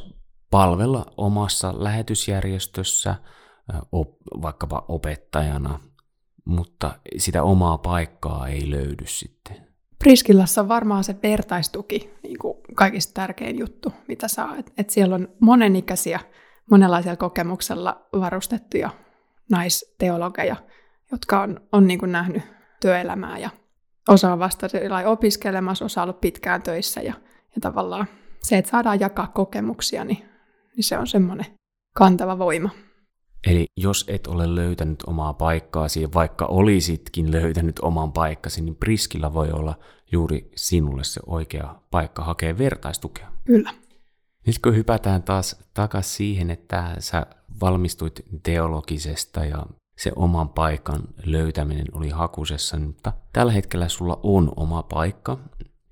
palvella 0.52 1.06
omassa 1.18 1.74
lähetysjärjestössä, 1.84 3.16
vaikkapa 4.42 4.86
opettajana, 4.88 5.80
mutta 6.46 7.00
sitä 7.18 7.44
omaa 7.44 7.78
paikkaa 7.78 8.48
ei 8.48 8.72
löydy 8.72 9.04
sitten? 9.08 9.63
Priskillassa 10.04 10.62
on 10.62 10.68
varmaan 10.68 11.04
se 11.04 11.16
vertaistuki 11.24 12.14
niin 12.24 12.38
kuin 12.40 12.58
kaikista 12.76 13.14
tärkein 13.14 13.60
juttu, 13.60 13.94
mitä 14.08 14.28
saa. 14.28 14.56
Et, 14.58 14.74
et 14.78 14.90
siellä 14.90 15.16
on 15.16 15.28
monenikäisiä, 15.40 16.20
monenlaisella 16.72 17.16
kokemuksella 17.16 18.06
varustettuja 18.20 18.90
naisteologeja, 19.50 20.56
jotka 21.12 21.42
on, 21.42 21.62
on 21.72 21.88
niin 21.88 22.00
kuin 22.00 22.12
nähnyt 22.12 22.44
työelämää 22.82 23.38
ja 23.38 23.50
osa 24.10 24.34
on 24.34 24.40
vasta 24.40 24.68
opiskelemassa, 25.06 25.86
osa 25.86 26.02
on 26.02 26.04
ollut 26.04 26.22
pitkään 26.22 26.62
töissä 26.62 27.02
ja, 27.02 27.14
ja 27.56 27.62
tavallaan 27.62 28.08
se, 28.40 28.58
että 28.58 28.72
saadaan 28.72 29.00
jakaa 29.00 29.28
kokemuksia, 29.28 30.06
niin, 30.06 30.26
niin 30.76 30.84
se 30.84 30.98
on 30.98 31.08
semmoinen 31.08 31.46
kantava 31.96 32.38
voima. 32.38 32.70
Eli 33.48 33.68
jos 33.78 34.06
et 34.08 34.28
ole 34.28 34.56
löytänyt 34.56 35.04
omaa 35.08 35.34
paikkaasi, 35.34 36.14
vaikka 36.14 36.46
olisitkin 36.46 37.32
löytänyt 37.32 37.80
oman 37.80 38.12
paikkasi, 38.12 38.62
niin 38.62 38.76
Priskillä 38.76 39.34
voi 39.34 39.52
olla 39.52 39.80
juuri 40.12 40.52
sinulle 40.56 41.04
se 41.04 41.22
oikea 41.26 41.76
paikka 41.92 42.24
hakea 42.24 42.58
vertaistukea. 42.58 43.32
Kyllä. 43.46 43.74
Nyt 44.48 44.60
kun 44.60 44.76
hypätään 44.76 45.24
taas 45.24 45.56
takaisin 45.74 46.16
siihen, 46.16 46.50
että 46.50 46.96
sä 47.00 47.26
valmistuit 47.62 48.26
teologisesta 48.44 49.46
ja 49.46 49.66
se 49.98 50.12
oman 50.16 50.50
paikan 50.50 51.02
löytäminen 51.26 51.86
oli 51.94 52.10
hakusessa, 52.10 52.80
mutta 52.80 53.14
tällä 53.34 53.52
hetkellä 53.52 53.90
sulla 53.90 54.20
on 54.24 54.54
oma 54.56 54.84
paikka, 54.84 55.38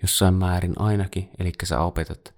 jossain 0.02 0.34
määrin 0.34 0.74
ainakin, 0.80 1.30
eli 1.40 1.52
sä 1.64 1.82
opetat 1.82 2.34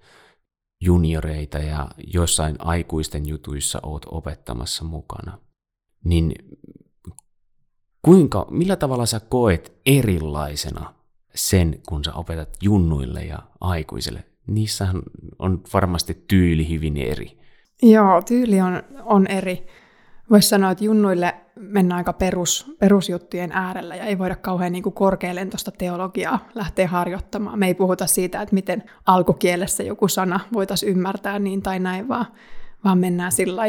junioreita 0.84 1.58
ja 1.58 1.88
joissain 2.14 2.56
aikuisten 2.58 3.28
jutuissa 3.28 3.80
oot 3.82 4.06
opettamassa 4.10 4.84
mukana. 4.84 5.38
Niin 6.04 6.34
kuinka, 8.02 8.46
millä 8.50 8.76
tavalla 8.76 9.06
sä 9.06 9.20
koet 9.20 9.72
erilaisena 9.86 10.94
sen, 11.34 11.80
kun 11.88 12.04
sä 12.04 12.14
opetat 12.14 12.48
junnuille 12.62 13.20
ja 13.20 13.38
aikuisille? 13.60 14.24
Niissähän 14.46 15.02
on 15.38 15.62
varmasti 15.72 16.24
tyyli 16.28 16.68
hyvin 16.68 16.96
eri. 16.96 17.38
Joo, 17.82 18.22
tyyli 18.22 18.60
on, 18.60 18.82
on 19.04 19.26
eri. 19.26 19.66
Voisi 20.30 20.48
sanoa, 20.48 20.70
että 20.70 20.84
junnuille 20.84 21.34
mennään 21.56 21.98
aika 21.98 22.12
perus, 22.12 22.76
perusjuttujen 22.78 23.52
äärellä 23.52 23.96
ja 23.96 24.04
ei 24.04 24.18
voida 24.18 24.36
kauhean 24.36 24.72
niin 24.72 24.82
kuin 24.82 24.92
korkealentoista 24.92 25.70
teologiaa 25.70 26.48
lähteä 26.54 26.88
harjoittamaan. 26.88 27.58
Me 27.58 27.66
ei 27.66 27.74
puhuta 27.74 28.06
siitä, 28.06 28.42
että 28.42 28.54
miten 28.54 28.82
alkukielessä 29.06 29.82
joku 29.82 30.08
sana 30.08 30.40
voitaisiin 30.52 30.92
ymmärtää 30.92 31.38
niin 31.38 31.62
tai 31.62 31.78
näin, 31.78 32.08
vaan, 32.08 32.26
vaan 32.84 32.98
mennään 32.98 33.32
sillä, 33.32 33.62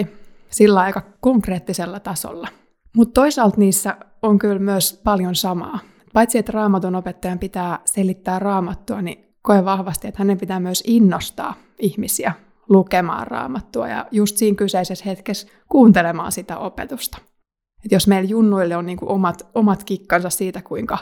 sillä 0.50 0.80
aika 0.80 1.02
konkreettisella 1.20 2.00
tasolla. 2.00 2.48
Mutta 2.96 3.22
toisaalta 3.22 3.58
niissä 3.58 3.98
on 4.22 4.40
kyllä 4.40 4.60
myös 4.60 5.02
paljon 5.04 5.36
samaa. 5.36 5.80
Paitsi 6.14 6.38
että 6.38 6.52
raamatun 6.52 6.96
opettajan 6.96 7.40
pitää 7.40 7.80
selittää 7.86 8.40
raamattua, 8.40 9.02
niin 9.02 9.26
koe 9.42 9.66
vahvasti, 9.66 10.08
että 10.08 10.20
hänen 10.20 10.38
pitää 10.38 10.60
myös 10.60 10.84
innostaa 10.88 11.54
ihmisiä 11.80 12.34
lukemaan 12.70 13.28
raamattua 13.28 13.88
ja 13.88 14.06
just 14.12 14.38
siinä 14.38 14.56
kyseisessä 14.56 15.06
hetkessä 15.06 15.48
kuuntelemaan 15.70 16.32
sitä 16.32 16.58
opetusta. 16.58 17.18
Et 17.86 17.92
jos 17.92 18.08
meillä 18.08 18.30
junnuille 18.30 18.76
on 18.76 18.86
niinku 18.86 19.06
omat, 19.10 19.48
omat 19.56 19.84
kikkansa 19.84 20.30
siitä, 20.30 20.62
kuinka, 20.62 20.98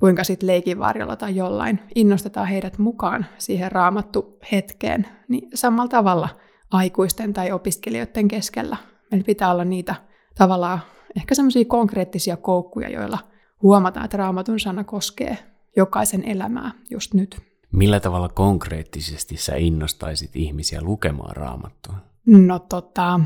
kuinka 0.00 0.24
sitten 0.24 0.46
leikinvarjolla 0.46 1.16
tai 1.16 1.36
jollain 1.36 1.80
innostetaan 1.94 2.46
heidät 2.46 2.78
mukaan 2.78 3.26
siihen 3.38 3.72
raamattu 3.72 4.38
hetkeen, 4.52 5.06
niin 5.28 5.48
samalla 5.54 5.88
tavalla 5.88 6.28
aikuisten 6.70 7.32
tai 7.32 7.52
opiskelijoiden 7.52 8.28
keskellä 8.28 8.76
meillä 9.10 9.26
pitää 9.26 9.52
olla 9.52 9.64
niitä 9.64 9.94
tavallaan 10.34 10.80
ehkä 11.16 11.34
semmoisia 11.34 11.64
konkreettisia 11.64 12.36
koukkuja, 12.36 12.88
joilla 12.88 13.18
huomataan, 13.62 14.04
että 14.04 14.16
raamatun 14.16 14.60
sana 14.60 14.84
koskee 14.84 15.38
jokaisen 15.76 16.24
elämää 16.24 16.70
just 16.90 17.14
nyt. 17.14 17.49
Millä 17.72 18.00
tavalla 18.00 18.28
konkreettisesti 18.28 19.36
sä 19.36 19.56
innostaisit 19.56 20.36
ihmisiä 20.36 20.80
lukemaan 20.82 21.36
raamattua? 21.36 21.94
No 22.26 22.58
tota, 22.58 23.20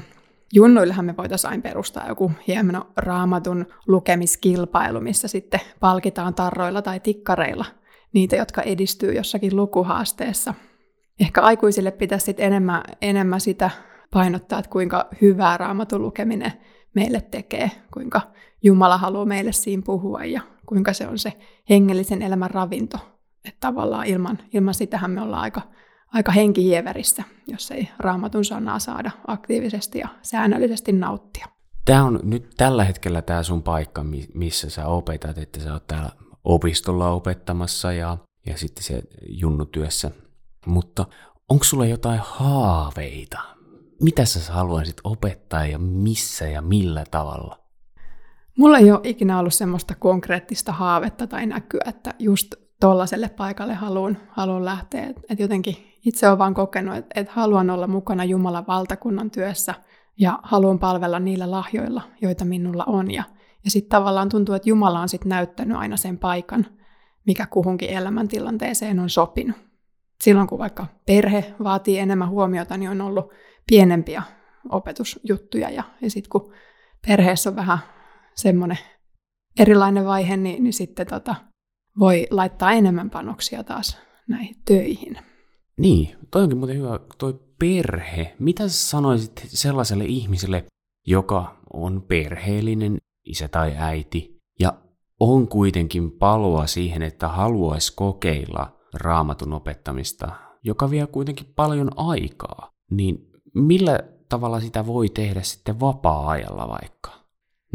junnuillehan 0.52 1.04
me 1.04 1.16
voitaisiin 1.16 1.50
aina 1.50 1.62
perustaa 1.62 2.08
joku 2.08 2.32
hieno 2.46 2.86
raamatun 2.96 3.66
lukemiskilpailu, 3.86 5.00
missä 5.00 5.28
sitten 5.28 5.60
palkitaan 5.80 6.34
tarroilla 6.34 6.82
tai 6.82 7.00
tikkareilla 7.00 7.64
niitä, 8.12 8.36
jotka 8.36 8.62
edistyy 8.62 9.12
jossakin 9.12 9.56
lukuhaasteessa. 9.56 10.54
Ehkä 11.20 11.42
aikuisille 11.42 11.90
pitäisi 11.90 12.26
sitten 12.26 12.46
enemmän, 12.46 12.82
enemmän 13.02 13.40
sitä 13.40 13.70
painottaa, 14.10 14.58
että 14.58 14.70
kuinka 14.70 15.08
hyvää 15.20 15.56
raamatun 15.56 16.02
lukeminen 16.02 16.52
meille 16.94 17.20
tekee, 17.20 17.70
kuinka 17.94 18.20
Jumala 18.62 18.98
haluaa 18.98 19.24
meille 19.24 19.52
siinä 19.52 19.82
puhua 19.86 20.24
ja 20.24 20.40
kuinka 20.66 20.92
se 20.92 21.06
on 21.06 21.18
se 21.18 21.32
hengellisen 21.70 22.22
elämän 22.22 22.50
ravinto. 22.50 22.98
Että 23.44 23.60
tavallaan 23.60 24.06
ilman, 24.06 24.38
ilman 24.52 24.74
sitähän 24.74 25.10
me 25.10 25.20
ollaan 25.20 25.42
aika 25.42 25.60
aika 26.14 26.32
henkihieverissä, 26.32 27.24
jos 27.46 27.70
ei 27.70 27.88
raamatun 27.98 28.44
sanaa 28.44 28.78
saada 28.78 29.10
aktiivisesti 29.26 29.98
ja 29.98 30.08
säännöllisesti 30.22 30.92
nauttia. 30.92 31.46
Tämä 31.84 32.04
on 32.04 32.20
nyt 32.22 32.50
tällä 32.56 32.84
hetkellä 32.84 33.22
tämä 33.22 33.42
sun 33.42 33.62
paikka, 33.62 34.04
missä 34.34 34.70
sä 34.70 34.86
opetat, 34.86 35.38
että 35.38 35.60
sä 35.60 35.72
oot 35.72 35.86
täällä 35.86 36.10
opistolla 36.44 37.10
opettamassa 37.10 37.92
ja, 37.92 38.18
ja 38.46 38.58
sitten 38.58 38.84
se 38.84 39.02
junnutyössä. 39.28 40.10
Mutta 40.66 41.06
onko 41.48 41.64
sulla 41.64 41.86
jotain 41.86 42.20
haaveita? 42.24 43.40
Mitä 44.02 44.24
sä 44.24 44.52
haluaisit 44.52 44.96
opettaa 45.04 45.66
ja 45.66 45.78
missä 45.78 46.48
ja 46.48 46.62
millä 46.62 47.04
tavalla? 47.10 47.58
Mulla 48.58 48.78
ei 48.78 48.92
ole 48.92 49.00
ikinä 49.04 49.38
ollut 49.38 49.54
semmoista 49.54 49.94
konkreettista 49.94 50.72
haavetta 50.72 51.26
tai 51.26 51.46
näkyä, 51.46 51.80
että 51.86 52.14
just 52.18 52.54
tuollaiselle 52.80 53.28
paikalle 53.28 53.74
haluan, 53.74 54.18
haluan 54.28 54.64
lähteä. 54.64 55.06
Et, 55.06 55.16
et 55.28 55.40
jotenkin 55.40 55.76
itse 56.04 56.28
olen 56.28 56.38
vaan 56.38 56.54
kokenut, 56.54 56.96
että 56.96 57.20
et 57.20 57.28
haluan 57.28 57.70
olla 57.70 57.86
mukana 57.86 58.24
Jumalan 58.24 58.66
valtakunnan 58.66 59.30
työssä 59.30 59.74
ja 60.18 60.38
haluan 60.42 60.78
palvella 60.78 61.18
niillä 61.18 61.50
lahjoilla, 61.50 62.02
joita 62.22 62.44
minulla 62.44 62.84
on. 62.84 63.10
Ja, 63.10 63.24
ja 63.64 63.70
sitten 63.70 63.90
tavallaan 63.90 64.28
tuntuu, 64.28 64.54
että 64.54 64.68
Jumala 64.68 65.00
on 65.00 65.08
sitten 65.08 65.28
näyttänyt 65.28 65.76
aina 65.76 65.96
sen 65.96 66.18
paikan, 66.18 66.66
mikä 67.26 67.46
kuhunkin 67.46 67.90
elämäntilanteeseen 67.90 68.98
on 69.00 69.10
sopinut. 69.10 69.56
Silloin 70.20 70.48
kun 70.48 70.58
vaikka 70.58 70.86
perhe 71.06 71.54
vaatii 71.64 71.98
enemmän 71.98 72.28
huomiota, 72.28 72.76
niin 72.76 72.90
on 72.90 73.00
ollut 73.00 73.32
pienempiä 73.66 74.22
opetusjuttuja. 74.68 75.70
Ja, 75.70 75.82
ja 76.00 76.10
sitten 76.10 76.30
kun 76.30 76.52
perheessä 77.06 77.50
on 77.50 77.56
vähän 77.56 77.78
semmoinen 78.34 78.78
erilainen 79.58 80.04
vaihe, 80.04 80.36
niin, 80.36 80.62
niin 80.64 80.72
sitten 80.72 81.06
tota, 81.06 81.34
voi 81.98 82.26
laittaa 82.30 82.72
enemmän 82.72 83.10
panoksia 83.10 83.64
taas 83.64 83.98
näihin 84.28 84.56
töihin. 84.64 85.18
Niin, 85.78 86.16
toi 86.30 86.42
onkin 86.42 86.58
muuten 86.58 86.76
hyvä, 86.76 87.00
toi 87.18 87.40
perhe. 87.58 88.34
Mitä 88.38 88.68
sä 88.68 88.88
sanoisit 88.88 89.46
sellaiselle 89.46 90.04
ihmiselle, 90.04 90.64
joka 91.06 91.56
on 91.72 92.02
perheellinen, 92.02 92.98
isä 93.24 93.48
tai 93.48 93.74
äiti, 93.76 94.42
ja 94.60 94.72
on 95.20 95.48
kuitenkin 95.48 96.10
paloa 96.10 96.66
siihen, 96.66 97.02
että 97.02 97.28
haluaisi 97.28 97.92
kokeilla 97.96 98.76
raamatun 98.94 99.52
opettamista, 99.52 100.32
joka 100.64 100.90
vie 100.90 101.06
kuitenkin 101.06 101.46
paljon 101.56 101.90
aikaa, 101.96 102.70
niin 102.90 103.30
millä 103.54 104.00
tavalla 104.28 104.60
sitä 104.60 104.86
voi 104.86 105.08
tehdä 105.08 105.42
sitten 105.42 105.80
vapaa-ajalla 105.80 106.68
vaikka? 106.68 107.23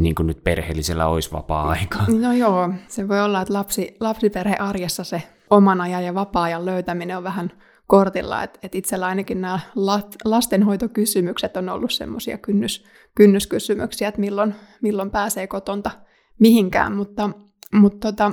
Niin 0.00 0.14
kuin 0.14 0.26
nyt 0.26 0.44
perheellisellä 0.44 1.06
olisi 1.06 1.32
vapaa-aikaa. 1.32 2.06
No 2.20 2.32
joo, 2.32 2.70
se 2.88 3.08
voi 3.08 3.20
olla, 3.20 3.40
että 3.40 3.54
lapsi, 3.54 3.96
lapsiperhe 4.00 4.56
arjessa 4.56 5.04
se 5.04 5.22
oman 5.50 5.80
ajan 5.80 6.04
ja 6.04 6.14
vapaa-ajan 6.14 6.66
löytäminen 6.66 7.16
on 7.16 7.24
vähän 7.24 7.52
kortilla, 7.86 8.42
että 8.42 8.58
et 8.62 8.74
itsellä 8.74 9.06
ainakin 9.06 9.40
nämä 9.40 9.60
lastenhoitokysymykset 10.24 11.56
on 11.56 11.68
ollut 11.68 11.92
semmoisia 11.92 12.38
kynnys, 12.38 12.84
kynnyskysymyksiä, 13.14 14.08
että 14.08 14.20
milloin, 14.20 14.54
milloin 14.82 15.10
pääsee 15.10 15.46
kotonta 15.46 15.90
mihinkään, 16.38 16.96
mutta, 16.96 17.30
mutta 17.74 18.12
tota, 18.12 18.32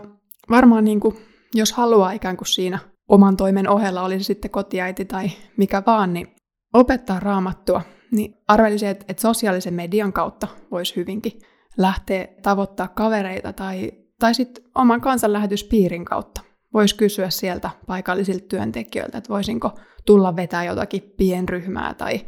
varmaan 0.49 0.83
niin 0.83 0.99
kuin, 0.99 1.17
jos 1.53 1.71
haluaa 1.71 2.11
ikään 2.11 2.37
kuin 2.37 2.47
siinä 2.47 2.79
oman 3.09 3.37
toimen 3.37 3.69
ohella, 3.69 4.03
oli 4.03 4.19
se 4.19 4.23
sitten 4.23 4.51
kotiäiti 4.51 5.05
tai 5.05 5.31
mikä 5.57 5.83
vaan, 5.85 6.13
niin 6.13 6.27
opettaa 6.73 7.19
raamattua, 7.19 7.81
niin 8.11 8.35
arvelisin, 8.47 8.89
että, 8.89 9.05
että 9.09 9.21
sosiaalisen 9.21 9.73
median 9.73 10.13
kautta 10.13 10.47
voisi 10.71 10.95
hyvinkin 10.95 11.31
lähteä 11.77 12.27
tavoittaa 12.43 12.87
kavereita 12.87 13.53
tai, 13.53 13.91
tai 14.19 14.33
sitten 14.33 14.63
oman 14.75 15.01
kansanlähetyspiirin 15.01 16.05
kautta 16.05 16.41
voisi 16.73 16.95
kysyä 16.95 17.29
sieltä 17.29 17.69
paikallisilta 17.87 18.45
työntekijöiltä, 18.47 19.17
että 19.17 19.29
voisinko 19.29 19.79
tulla 20.05 20.35
vetää 20.35 20.63
jotakin 20.63 21.13
pienryhmää 21.17 21.93
tai 21.93 22.21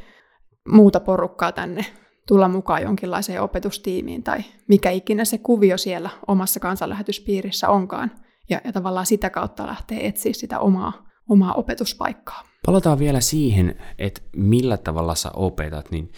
muuta 0.72 1.00
porukkaa 1.00 1.52
tänne, 1.52 1.86
tulla 2.28 2.48
mukaan 2.48 2.82
jonkinlaiseen 2.82 3.42
opetustiimiin 3.42 4.24
tai 4.24 4.44
mikä 4.68 4.90
ikinä 4.90 5.26
se 5.26 5.38
kuvio 5.38 5.78
siellä 5.78 6.10
omassa 6.28 6.60
kansanlähetyspiirissä 6.60 7.70
onkaan. 7.70 8.12
Ja, 8.50 8.62
ja 8.64 8.74
tavallaan 8.74 9.06
sitä 9.06 9.30
kautta 9.30 9.68
lähtee 9.68 10.08
etsiä 10.08 10.34
sitä 10.34 10.60
omaa, 10.60 11.06
omaa 11.30 11.54
opetuspaikkaa. 11.54 12.49
Palataan 12.66 13.00
vielä 13.00 13.22
siihen, 13.22 13.82
että 13.98 14.22
millä 14.36 14.78
tavalla 14.78 15.16
sä 15.16 15.32
opetat, 15.34 15.92
niin 15.92 16.12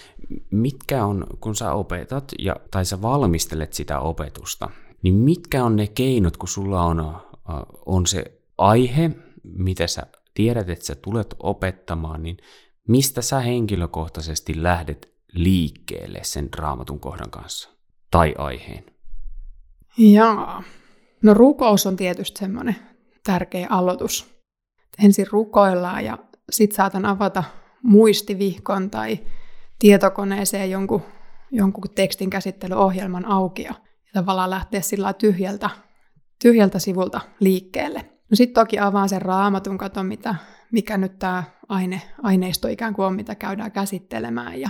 mitkä 0.51 1.05
on, 1.05 1.27
kun 1.39 1.55
sä 1.55 1.73
opetat 1.73 2.31
ja, 2.39 2.55
tai 2.71 2.85
sä 2.85 3.01
valmistelet 3.01 3.73
sitä 3.73 3.99
opetusta, 3.99 4.69
niin 5.03 5.13
mitkä 5.13 5.63
on 5.63 5.75
ne 5.75 5.87
keinot, 5.87 6.37
kun 6.37 6.49
sulla 6.49 6.83
on 6.83 7.21
on 7.85 8.07
se 8.07 8.41
aihe, 8.57 9.11
mitä 9.43 9.87
sä 9.87 10.01
tiedät, 10.33 10.69
että 10.69 10.85
sä 10.85 10.95
tulet 10.95 11.35
opettamaan, 11.39 12.23
niin 12.23 12.37
mistä 12.87 13.21
sä 13.21 13.39
henkilökohtaisesti 13.39 14.63
lähdet 14.63 15.13
liikkeelle 15.33 16.19
sen 16.23 16.49
raamatun 16.57 16.99
kohdan 16.99 17.31
kanssa 17.31 17.69
tai 18.11 18.35
aiheen? 18.37 18.85
Jaa. 19.97 20.63
No 21.23 21.33
rukous 21.33 21.87
on 21.87 21.95
tietysti 21.95 22.39
semmoinen 22.39 22.75
tärkeä 23.23 23.67
aloitus. 23.69 24.41
Ensin 25.03 25.27
rukoillaan 25.31 26.05
ja 26.05 26.17
sitten 26.51 26.75
saatan 26.75 27.05
avata 27.05 27.43
muistivihkon 27.83 28.89
tai 28.89 29.19
tietokoneeseen 29.79 30.71
jonkun, 30.71 31.01
jonkun 31.51 31.83
tekstin 31.95 32.29
käsittelyohjelman 32.29 33.25
auki 33.25 33.63
ja 33.63 33.73
tavallaan 34.13 34.49
lähteä 34.49 34.81
sillä 34.81 35.13
tyhjältä 35.13 35.69
tyhjältä 36.41 36.79
sivulta 36.79 37.21
liikkeelle. 37.39 37.99
No 38.29 38.35
sitten 38.35 38.61
toki 38.61 38.79
avaan 38.79 39.09
sen 39.09 39.21
raamatun, 39.21 39.77
katon 39.77 40.05
mitä, 40.05 40.35
mikä 40.71 40.97
nyt 40.97 41.19
tämä 41.19 41.43
aine, 41.69 42.01
aineisto 42.23 42.67
ikään 42.67 42.93
kuin 42.93 43.05
on, 43.05 43.15
mitä 43.15 43.35
käydään 43.35 43.71
käsittelemään. 43.71 44.59
Ja 44.59 44.69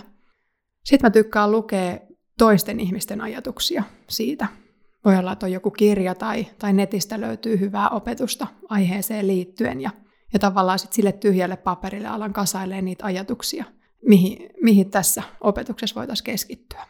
sitten 0.85 1.07
mä 1.07 1.11
tykkään 1.11 1.51
lukea 1.51 1.97
toisten 2.37 2.79
ihmisten 2.79 3.21
ajatuksia 3.21 3.83
siitä. 4.09 4.47
Voi 5.05 5.17
olla, 5.17 5.31
että 5.31 5.45
on 5.45 5.51
joku 5.51 5.71
kirja 5.71 6.15
tai, 6.15 6.47
tai 6.59 6.73
netistä 6.73 7.21
löytyy 7.21 7.59
hyvää 7.59 7.89
opetusta 7.89 8.47
aiheeseen 8.69 9.27
liittyen 9.27 9.81
ja, 9.81 9.89
ja 10.33 10.39
tavallaan 10.39 10.79
sitten 10.79 10.95
sille 10.95 11.11
tyhjälle 11.11 11.57
paperille 11.57 12.07
alan 12.07 12.33
kasailee 12.33 12.81
niitä 12.81 13.05
ajatuksia, 13.05 13.65
mihin, 14.07 14.49
mihin 14.61 14.91
tässä 14.91 15.23
opetuksessa 15.41 15.95
voitaisiin 15.95 16.25
keskittyä. 16.25 16.85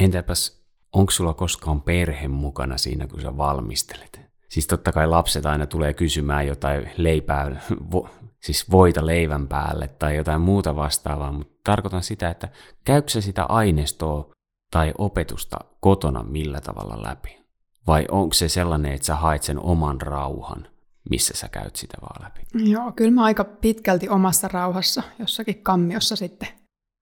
Entäpäs 0.00 0.62
onko 0.92 1.10
sulla 1.10 1.34
koskaan 1.34 1.82
perhe 1.82 2.28
mukana 2.28 2.78
siinä, 2.78 3.06
kun 3.06 3.20
sä 3.20 3.36
valmistelet? 3.36 4.20
Siis 4.48 4.66
totta 4.66 4.92
kai 4.92 5.08
lapset 5.08 5.46
aina 5.46 5.66
tulee 5.66 5.94
kysymään 5.94 6.46
jotain 6.46 6.90
leipää, 6.96 7.60
vo, 7.92 8.08
siis 8.42 8.70
voita 8.70 9.06
leivän 9.06 9.48
päälle 9.48 9.88
tai 9.88 10.16
jotain 10.16 10.40
muuta 10.40 10.76
vastaavaa, 10.76 11.32
mutta 11.32 11.54
tarkoitan 11.64 12.02
sitä, 12.02 12.30
että 12.30 12.48
käykö 12.84 13.20
sitä 13.20 13.44
aineistoa 13.44 14.30
tai 14.70 14.92
opetusta 14.98 15.56
kotona 15.80 16.22
millä 16.22 16.60
tavalla 16.60 17.02
läpi? 17.02 17.42
Vai 17.86 18.06
onko 18.10 18.32
se 18.34 18.48
sellainen, 18.48 18.92
että 18.92 19.06
sä 19.06 19.16
haet 19.16 19.42
sen 19.42 19.58
oman 19.58 20.00
rauhan, 20.00 20.66
missä 21.10 21.34
sä 21.36 21.48
käyt 21.48 21.76
sitä 21.76 21.98
vaan 22.02 22.24
läpi? 22.24 22.70
Joo, 22.70 22.92
kyllä 22.92 23.10
mä 23.10 23.24
aika 23.24 23.44
pitkälti 23.44 24.08
omassa 24.08 24.48
rauhassa 24.48 25.02
jossakin 25.18 25.62
kammiossa 25.62 26.16
sitten 26.16 26.48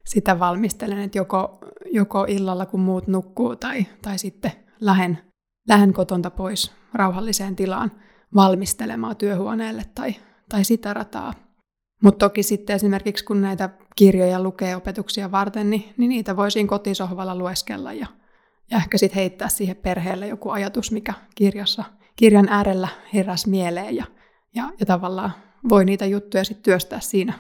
sitä 0.07 0.39
valmistelen, 0.39 0.99
että 0.99 1.19
joko, 1.19 1.59
joko 1.93 2.25
illalla 2.29 2.67
kun 2.67 2.81
muut 2.81 3.07
nukkuu 3.07 3.57
tai, 3.57 3.87
tai 4.03 4.19
sitten 4.19 4.53
lähen, 4.81 5.19
lähen 5.69 5.93
kotonta 5.93 6.31
pois 6.31 6.73
rauhalliseen 6.95 7.57
tilaan 7.57 7.93
valmistelemaan 8.35 9.17
työhuoneelle 9.17 9.85
tai, 9.95 10.15
tai 10.49 10.65
sitä 10.65 10.95
rataa. 10.95 11.35
Mutta 12.03 12.19
toki 12.19 12.43
sitten 12.43 12.77
esimerkiksi 12.77 13.25
kun 13.25 13.43
näitä 13.43 13.71
kirjoja 13.97 14.43
lukee 14.43 14.77
opetuksia 14.77 15.31
varten, 15.31 15.71
niin, 15.71 15.95
niin 15.97 16.09
niitä 16.09 16.37
voisin 16.37 16.67
kotisohvalla 16.67 17.37
lueskella 17.37 17.93
ja, 17.93 18.07
ja 18.71 18.77
ehkä 18.77 18.99
sitten 18.99 19.21
heittää 19.21 19.49
siihen 19.49 19.77
perheelle 19.77 20.29
joku 20.29 20.51
ajatus, 20.51 20.93
mikä 20.93 21.15
kirjassa, 21.35 21.85
kirjan 22.21 22.49
äärellä 22.49 22.89
heräs 23.15 23.47
mieleen 23.47 23.97
ja, 23.97 24.05
ja, 24.55 24.73
ja 24.81 24.87
tavallaan 24.87 25.33
voi 25.69 25.85
niitä 25.85 26.07
juttuja 26.07 26.45
sitten 26.45 26.63
työstää 26.63 27.01
siinä 27.01 27.39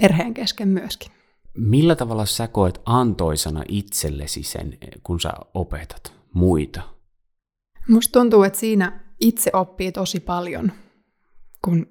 perheen 0.00 0.34
kesken 0.34 0.68
myöskin. 0.68 1.12
Millä 1.54 1.96
tavalla 1.96 2.26
sä 2.26 2.48
koet 2.48 2.80
antoisana 2.86 3.62
itsellesi 3.68 4.42
sen, 4.42 4.78
kun 5.02 5.20
sä 5.20 5.32
opetat 5.54 6.12
muita? 6.34 6.82
Musta 7.88 8.20
tuntuu, 8.20 8.42
että 8.42 8.58
siinä 8.58 9.00
itse 9.20 9.50
oppii 9.52 9.92
tosi 9.92 10.20
paljon, 10.20 10.72
kun 11.64 11.86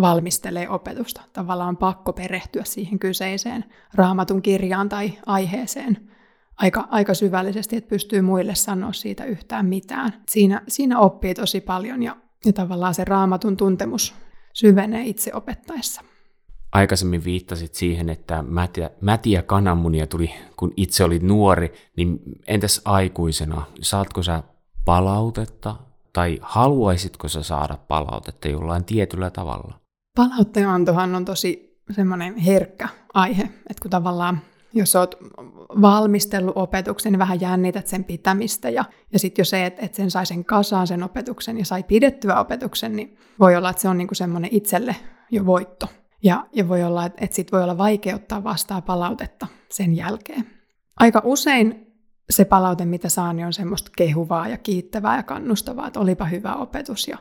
valmistelee 0.00 0.68
opetusta. 0.68 1.22
Tavallaan 1.32 1.68
on 1.68 1.76
pakko 1.76 2.12
perehtyä 2.12 2.64
siihen 2.64 2.98
kyseiseen 2.98 3.64
raamatun 3.94 4.42
kirjaan 4.42 4.88
tai 4.88 5.12
aiheeseen 5.26 6.10
aika, 6.62 6.88
aika 6.90 7.14
syvällisesti, 7.14 7.76
että 7.76 7.88
pystyy 7.88 8.20
muille 8.20 8.54
sanoa 8.54 8.92
siitä 8.92 9.24
yhtään 9.24 9.66
mitään. 9.66 10.12
Siinä, 10.28 10.62
siinä 10.68 10.98
oppii 10.98 11.34
tosi 11.34 11.60
paljon 11.60 12.02
ja, 12.02 12.16
ja 12.44 12.52
tavallaan 12.52 12.94
se 12.94 13.04
raamatun 13.04 13.56
tuntemus 13.56 14.14
syvenee 14.52 15.06
itse 15.06 15.34
opettaessa 15.34 16.02
aikaisemmin 16.72 17.24
viittasit 17.24 17.74
siihen, 17.74 18.08
että 18.08 18.42
mätiä, 18.42 18.90
mätiä 19.00 19.42
kananmunia 19.42 20.06
tuli, 20.06 20.30
kun 20.56 20.72
itse 20.76 21.04
olit 21.04 21.22
nuori, 21.22 21.72
niin 21.96 22.18
entäs 22.46 22.80
aikuisena, 22.84 23.62
saatko 23.80 24.22
sä 24.22 24.42
palautetta 24.84 25.76
tai 26.12 26.38
haluaisitko 26.42 27.28
sä 27.28 27.42
saada 27.42 27.78
palautetta 27.88 28.48
jollain 28.48 28.84
tietyllä 28.84 29.30
tavalla? 29.30 29.80
Palautteenantohan 30.16 31.14
on 31.14 31.24
tosi 31.24 31.80
semmoinen 31.90 32.36
herkkä 32.36 32.88
aihe, 33.14 33.42
että 33.42 33.82
kun 33.82 33.90
tavallaan 33.90 34.40
jos 34.72 34.96
oot 34.96 35.18
valmistellut 35.80 36.56
opetuksen, 36.56 37.12
niin 37.12 37.18
vähän 37.18 37.40
jännität 37.40 37.86
sen 37.86 38.04
pitämistä. 38.04 38.70
Ja, 38.70 38.84
ja 39.12 39.18
sitten 39.18 39.40
jo 39.40 39.44
se, 39.44 39.66
että, 39.66 39.82
että 39.82 39.96
sen 39.96 40.10
sai 40.10 40.26
sen 40.26 40.44
kasaan 40.44 40.86
sen 40.86 41.02
opetuksen 41.02 41.58
ja 41.58 41.64
sai 41.64 41.82
pidettyä 41.82 42.40
opetuksen, 42.40 42.96
niin 42.96 43.16
voi 43.40 43.56
olla, 43.56 43.70
että 43.70 43.82
se 43.82 43.88
on 43.88 43.98
niinku 43.98 44.14
semmoinen 44.14 44.50
itselle 44.52 44.96
jo 45.30 45.46
voitto. 45.46 45.88
Ja, 46.22 46.46
ja 46.52 46.68
voi 46.68 46.82
olla, 46.82 47.06
että, 47.06 47.24
että 47.24 47.36
sit 47.36 47.52
voi 47.52 47.62
olla 47.62 47.78
vaikea 47.78 48.14
ottaa 48.14 48.44
vastaan 48.44 48.82
palautetta 48.82 49.46
sen 49.70 49.96
jälkeen. 49.96 50.46
Aika 50.96 51.22
usein 51.24 51.86
se 52.30 52.44
palaute, 52.44 52.84
mitä 52.84 53.08
saan, 53.08 53.36
niin 53.36 53.46
on 53.46 53.52
semmoista 53.52 53.90
kehuvaa 53.96 54.48
ja 54.48 54.58
kiittävää 54.58 55.16
ja 55.16 55.22
kannustavaa, 55.22 55.86
että 55.86 56.00
olipa 56.00 56.24
hyvä 56.24 56.54
opetus 56.54 57.08
ja 57.08 57.18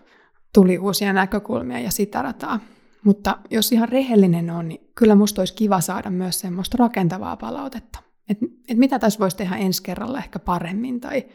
tuli 0.53 0.77
uusia 0.77 1.13
näkökulmia 1.13 1.79
ja 1.79 1.91
sitä 1.91 2.21
rataa. 2.21 2.59
Mutta 3.05 3.37
jos 3.49 3.71
ihan 3.71 3.89
rehellinen 3.89 4.49
on, 4.49 4.67
niin 4.67 4.81
kyllä 4.95 5.15
musta 5.15 5.41
olisi 5.41 5.53
kiva 5.53 5.81
saada 5.81 6.09
myös 6.09 6.39
semmoista 6.39 6.77
rakentavaa 6.79 7.37
palautetta. 7.37 7.99
Että 8.29 8.45
et 8.67 8.77
mitä 8.77 8.99
tässä 8.99 9.19
voisi 9.19 9.37
tehdä 9.37 9.55
ensi 9.55 9.83
kerralla 9.83 10.17
ehkä 10.17 10.39
paremmin, 10.39 10.99
tai 10.99 11.25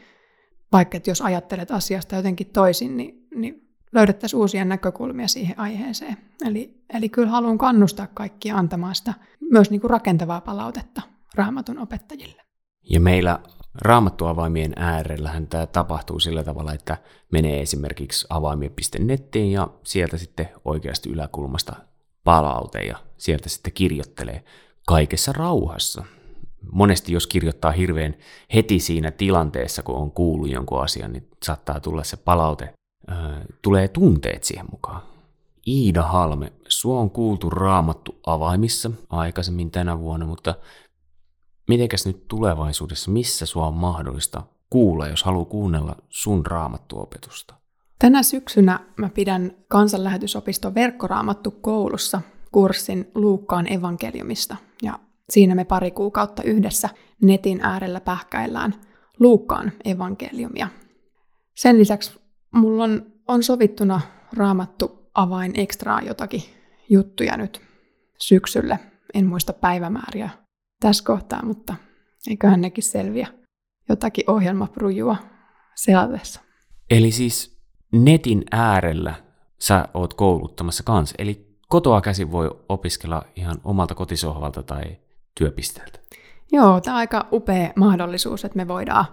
vaikka 0.72 0.96
että 0.96 1.10
jos 1.10 1.22
ajattelet 1.22 1.70
asiasta 1.70 2.16
jotenkin 2.16 2.46
toisin, 2.46 2.96
niin, 2.96 3.26
niin 3.34 3.68
löydettäisiin 3.92 4.40
uusia 4.40 4.64
näkökulmia 4.64 5.28
siihen 5.28 5.58
aiheeseen. 5.58 6.16
Eli, 6.44 6.84
eli 6.94 7.08
kyllä 7.08 7.28
haluan 7.28 7.58
kannustaa 7.58 8.06
kaikkia 8.14 8.56
antamaan 8.56 8.94
sitä 8.94 9.14
myös 9.50 9.70
niin 9.70 9.80
kuin 9.80 9.90
rakentavaa 9.90 10.40
palautetta 10.40 11.02
raamatun 11.34 11.78
opettajille. 11.78 12.42
Ja 12.90 13.00
meillä 13.00 13.38
raamattuavaimien 13.74 14.72
äärellähän 14.76 15.46
tämä 15.46 15.66
tapahtuu 15.66 16.20
sillä 16.20 16.44
tavalla, 16.44 16.72
että 16.72 16.96
menee 17.32 17.60
esimerkiksi 17.60 18.26
avaimia.nettiin 18.30 19.52
ja 19.52 19.68
sieltä 19.82 20.18
sitten 20.18 20.48
oikeasti 20.64 21.10
yläkulmasta 21.10 21.76
palaute 22.24 22.78
ja 22.78 22.98
sieltä 23.16 23.48
sitten 23.48 23.72
kirjoittelee 23.72 24.44
kaikessa 24.86 25.32
rauhassa. 25.32 26.04
Monesti 26.72 27.12
jos 27.12 27.26
kirjoittaa 27.26 27.70
hirveän 27.72 28.14
heti 28.54 28.80
siinä 28.80 29.10
tilanteessa, 29.10 29.82
kun 29.82 29.94
on 29.94 30.10
kuullut 30.10 30.50
jonkun 30.50 30.82
asian, 30.82 31.12
niin 31.12 31.28
saattaa 31.42 31.80
tulla 31.80 32.04
se 32.04 32.16
palaute, 32.16 32.74
äh, 33.10 33.16
tulee 33.62 33.88
tunteet 33.88 34.44
siihen 34.44 34.66
mukaan. 34.70 35.02
Iida 35.66 36.02
Halme, 36.02 36.52
sua 36.68 37.00
on 37.00 37.10
kuultu 37.10 37.50
raamattu 37.50 38.20
avaimissa 38.26 38.90
aikaisemmin 39.10 39.70
tänä 39.70 39.98
vuonna, 39.98 40.26
mutta 40.26 40.54
mitenkäs 41.68 42.06
nyt 42.06 42.28
tulevaisuudessa, 42.28 43.10
missä 43.10 43.46
sua 43.46 43.66
on 43.66 43.74
mahdollista 43.74 44.42
kuulla, 44.70 45.08
jos 45.08 45.24
haluaa 45.24 45.44
kuunnella 45.44 45.96
sun 46.08 46.46
raamattuopetusta? 46.46 47.54
Tänä 47.98 48.22
syksynä 48.22 48.80
mä 48.96 49.08
pidän 49.08 49.52
kansanlähetysopiston 49.68 50.74
verkkoraamattu 50.74 51.50
koulussa 51.50 52.20
kurssin 52.52 53.10
Luukkaan 53.14 53.72
evankeliumista. 53.72 54.56
Ja 54.82 54.98
siinä 55.30 55.54
me 55.54 55.64
pari 55.64 55.90
kuukautta 55.90 56.42
yhdessä 56.42 56.88
netin 57.22 57.60
äärellä 57.62 58.00
pähkäillään 58.00 58.74
Luukkaan 59.20 59.72
evankeliumia. 59.84 60.68
Sen 61.54 61.78
lisäksi 61.78 62.20
mulla 62.54 62.84
on, 62.84 63.06
on 63.28 63.42
sovittuna 63.42 64.00
raamattu 64.32 65.08
avain 65.14 65.52
ekstraa 65.54 66.00
jotakin 66.00 66.42
juttuja 66.88 67.36
nyt 67.36 67.60
syksylle. 68.20 68.78
En 69.14 69.26
muista 69.26 69.52
päivämääriä 69.52 70.30
tässä 70.84 71.04
kohtaa, 71.04 71.44
mutta 71.44 71.74
eiköhän 72.28 72.60
nekin 72.60 72.84
selviä 72.84 73.28
jotakin 73.88 74.30
ohjelmaprujua 74.30 75.16
selatessa. 75.74 76.40
Eli 76.90 77.10
siis 77.10 77.58
netin 77.92 78.44
äärellä 78.52 79.14
sä 79.58 79.88
oot 79.94 80.14
kouluttamassa 80.14 80.82
kanssa, 80.82 81.14
eli 81.18 81.58
kotoa 81.68 82.00
käsin 82.00 82.32
voi 82.32 82.50
opiskella 82.68 83.22
ihan 83.36 83.56
omalta 83.64 83.94
kotisohvalta 83.94 84.62
tai 84.62 84.82
työpisteeltä. 85.34 85.98
Joo, 86.52 86.80
tämä 86.80 86.94
on 86.94 86.98
aika 86.98 87.26
upea 87.32 87.72
mahdollisuus, 87.76 88.44
että 88.44 88.56
me 88.56 88.68
voidaan, 88.68 89.04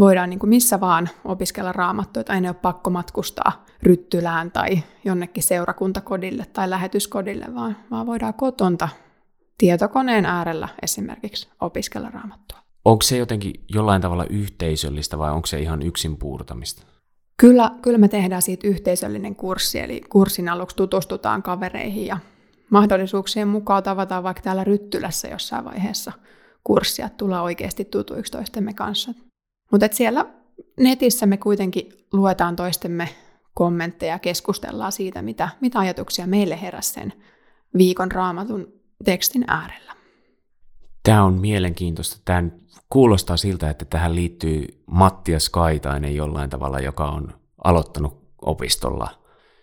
voidaan 0.00 0.30
niin 0.30 0.40
kuin 0.40 0.50
missä 0.50 0.80
vaan 0.80 1.08
opiskella 1.24 1.72
raamattua, 1.72 2.20
että 2.20 2.32
aina 2.32 2.46
ei 2.46 2.50
ole 2.50 2.56
pakko 2.62 2.90
matkustaa 2.90 3.64
Ryttylään 3.82 4.50
tai 4.50 4.82
jonnekin 5.04 5.42
seurakuntakodille 5.42 6.46
tai 6.52 6.70
lähetyskodille, 6.70 7.46
vaan, 7.54 7.76
vaan 7.90 8.06
voidaan 8.06 8.34
kotonta 8.34 8.88
tietokoneen 9.58 10.26
äärellä 10.26 10.68
esimerkiksi 10.82 11.48
opiskella 11.60 12.10
raamattua. 12.10 12.58
Onko 12.84 13.02
se 13.02 13.16
jotenkin 13.16 13.54
jollain 13.68 14.02
tavalla 14.02 14.24
yhteisöllistä 14.30 15.18
vai 15.18 15.32
onko 15.32 15.46
se 15.46 15.60
ihan 15.60 15.82
yksin 15.82 16.16
puurtamista? 16.16 16.82
Kyllä, 17.36 17.70
kyllä 17.82 17.98
me 17.98 18.08
tehdään 18.08 18.42
siitä 18.42 18.68
yhteisöllinen 18.68 19.34
kurssi, 19.34 19.78
eli 19.78 20.00
kurssin 20.08 20.48
aluksi 20.48 20.76
tutustutaan 20.76 21.42
kavereihin 21.42 22.06
ja 22.06 22.18
mahdollisuuksien 22.70 23.48
mukaan 23.48 23.82
tavataan 23.82 24.22
vaikka 24.22 24.42
täällä 24.42 24.64
Ryttylässä 24.64 25.28
jossain 25.28 25.64
vaiheessa 25.64 26.12
kurssia, 26.64 27.08
tulla 27.08 27.42
oikeasti 27.42 27.84
tutuiksi 27.84 28.32
toistemme 28.32 28.74
kanssa. 28.74 29.14
Mutta 29.72 29.88
siellä 29.92 30.26
netissä 30.80 31.26
me 31.26 31.36
kuitenkin 31.36 31.92
luetaan 32.12 32.56
toistemme 32.56 33.08
kommentteja 33.54 34.12
ja 34.12 34.18
keskustellaan 34.18 34.92
siitä, 34.92 35.22
mitä, 35.22 35.48
mitä 35.60 35.78
ajatuksia 35.78 36.26
meille 36.26 36.62
heräsi 36.62 36.92
sen 36.92 37.12
viikon 37.78 38.12
raamatun 38.12 38.77
tekstin 39.04 39.44
äärellä. 39.46 39.94
Tämä 41.02 41.24
on 41.24 41.34
mielenkiintoista. 41.34 42.20
Tämä 42.24 42.42
kuulostaa 42.90 43.36
siltä, 43.36 43.70
että 43.70 43.84
tähän 43.84 44.14
liittyy 44.14 44.82
Mattias 44.86 45.48
Kaitainen 45.48 46.16
jollain 46.16 46.50
tavalla, 46.50 46.80
joka 46.80 47.08
on 47.08 47.34
aloittanut 47.64 48.28
opistolla 48.42 49.10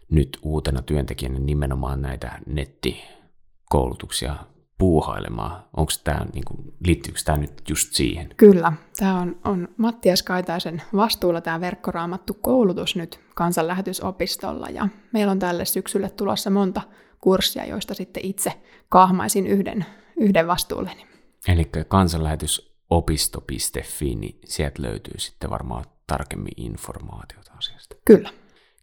nyt 0.10 0.39
uutena 0.41 0.82
työntekijänä 0.82 1.39
nimenomaan 1.39 2.02
näitä 2.02 2.39
nettikoulutuksia 2.45 4.36
puuhailemaan. 4.77 5.63
Onko 5.77 5.91
tämä, 6.03 6.25
niin 6.33 6.45
kuin, 6.45 6.73
liittyykö 6.85 7.19
tämä 7.25 7.38
nyt 7.38 7.61
just 7.69 7.93
siihen? 7.93 8.29
Kyllä. 8.38 8.73
Tämä 8.99 9.19
on, 9.19 9.39
on 9.45 9.67
Mattias 9.77 10.23
Kaitaisen 10.23 10.81
vastuulla 10.95 11.41
tämä 11.41 11.61
verkkoraamattu 11.61 12.33
koulutus 12.33 12.95
nyt 12.95 13.19
kansanlähetysopistolla 13.35 14.69
ja 14.69 14.88
meillä 15.13 15.31
on 15.31 15.39
tälle 15.39 15.65
syksylle 15.65 16.09
tulossa 16.09 16.49
monta 16.49 16.81
kurssia, 17.21 17.65
joista 17.65 17.93
sitten 17.93 18.25
itse 18.25 18.53
kahmaisin 18.89 19.47
yhden, 19.47 19.85
yhden 20.17 20.47
vastuulleni. 20.47 21.05
Eli 21.47 21.69
kansanlähetysopisto.fi, 21.88 24.15
niin 24.15 24.39
sieltä 24.45 24.81
löytyy 24.81 25.13
sitten 25.17 25.49
varmaan 25.49 25.85
tarkemmin 26.07 26.53
informaatiota 26.57 27.51
asiasta. 27.57 27.95
Kyllä. 28.05 28.29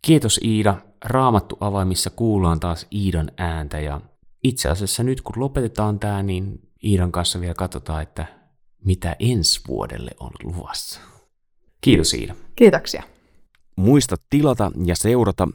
Kiitos 0.02 0.40
Iida. 0.44 0.76
Raamattu 1.04 1.56
avaimissa 1.60 2.10
kuullaan 2.10 2.60
taas 2.60 2.86
Iidan 2.92 3.30
ääntä 3.38 3.80
ja 3.80 4.00
itse 4.44 4.68
asiassa 4.68 5.02
nyt 5.02 5.20
kun 5.20 5.34
lopetetaan 5.36 5.98
tämä, 5.98 6.22
niin 6.22 6.60
Iidan 6.84 7.12
kanssa 7.12 7.40
vielä 7.40 7.54
katsotaan, 7.54 8.02
että 8.02 8.26
mitä 8.84 9.16
ensi 9.18 9.60
vuodelle 9.68 10.10
on 10.20 10.30
luvassa. 10.42 11.00
Kiitos 11.80 12.14
Iida. 12.14 12.34
Kiitoksia. 12.56 13.02
Muista 13.76 14.16
tilata 14.30 14.72
ja 14.84 14.96
seurata 14.96 15.48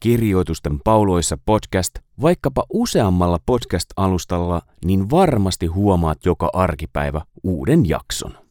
Kirjoitusten 0.00 0.80
pauloissa 0.80 1.38
podcast 1.46 1.98
vaikkapa 2.20 2.64
useammalla 2.72 3.38
podcast-alustalla, 3.46 4.62
niin 4.84 5.10
varmasti 5.10 5.66
huomaat 5.66 6.26
joka 6.26 6.50
arkipäivä 6.52 7.20
uuden 7.42 7.88
jakson. 7.88 8.43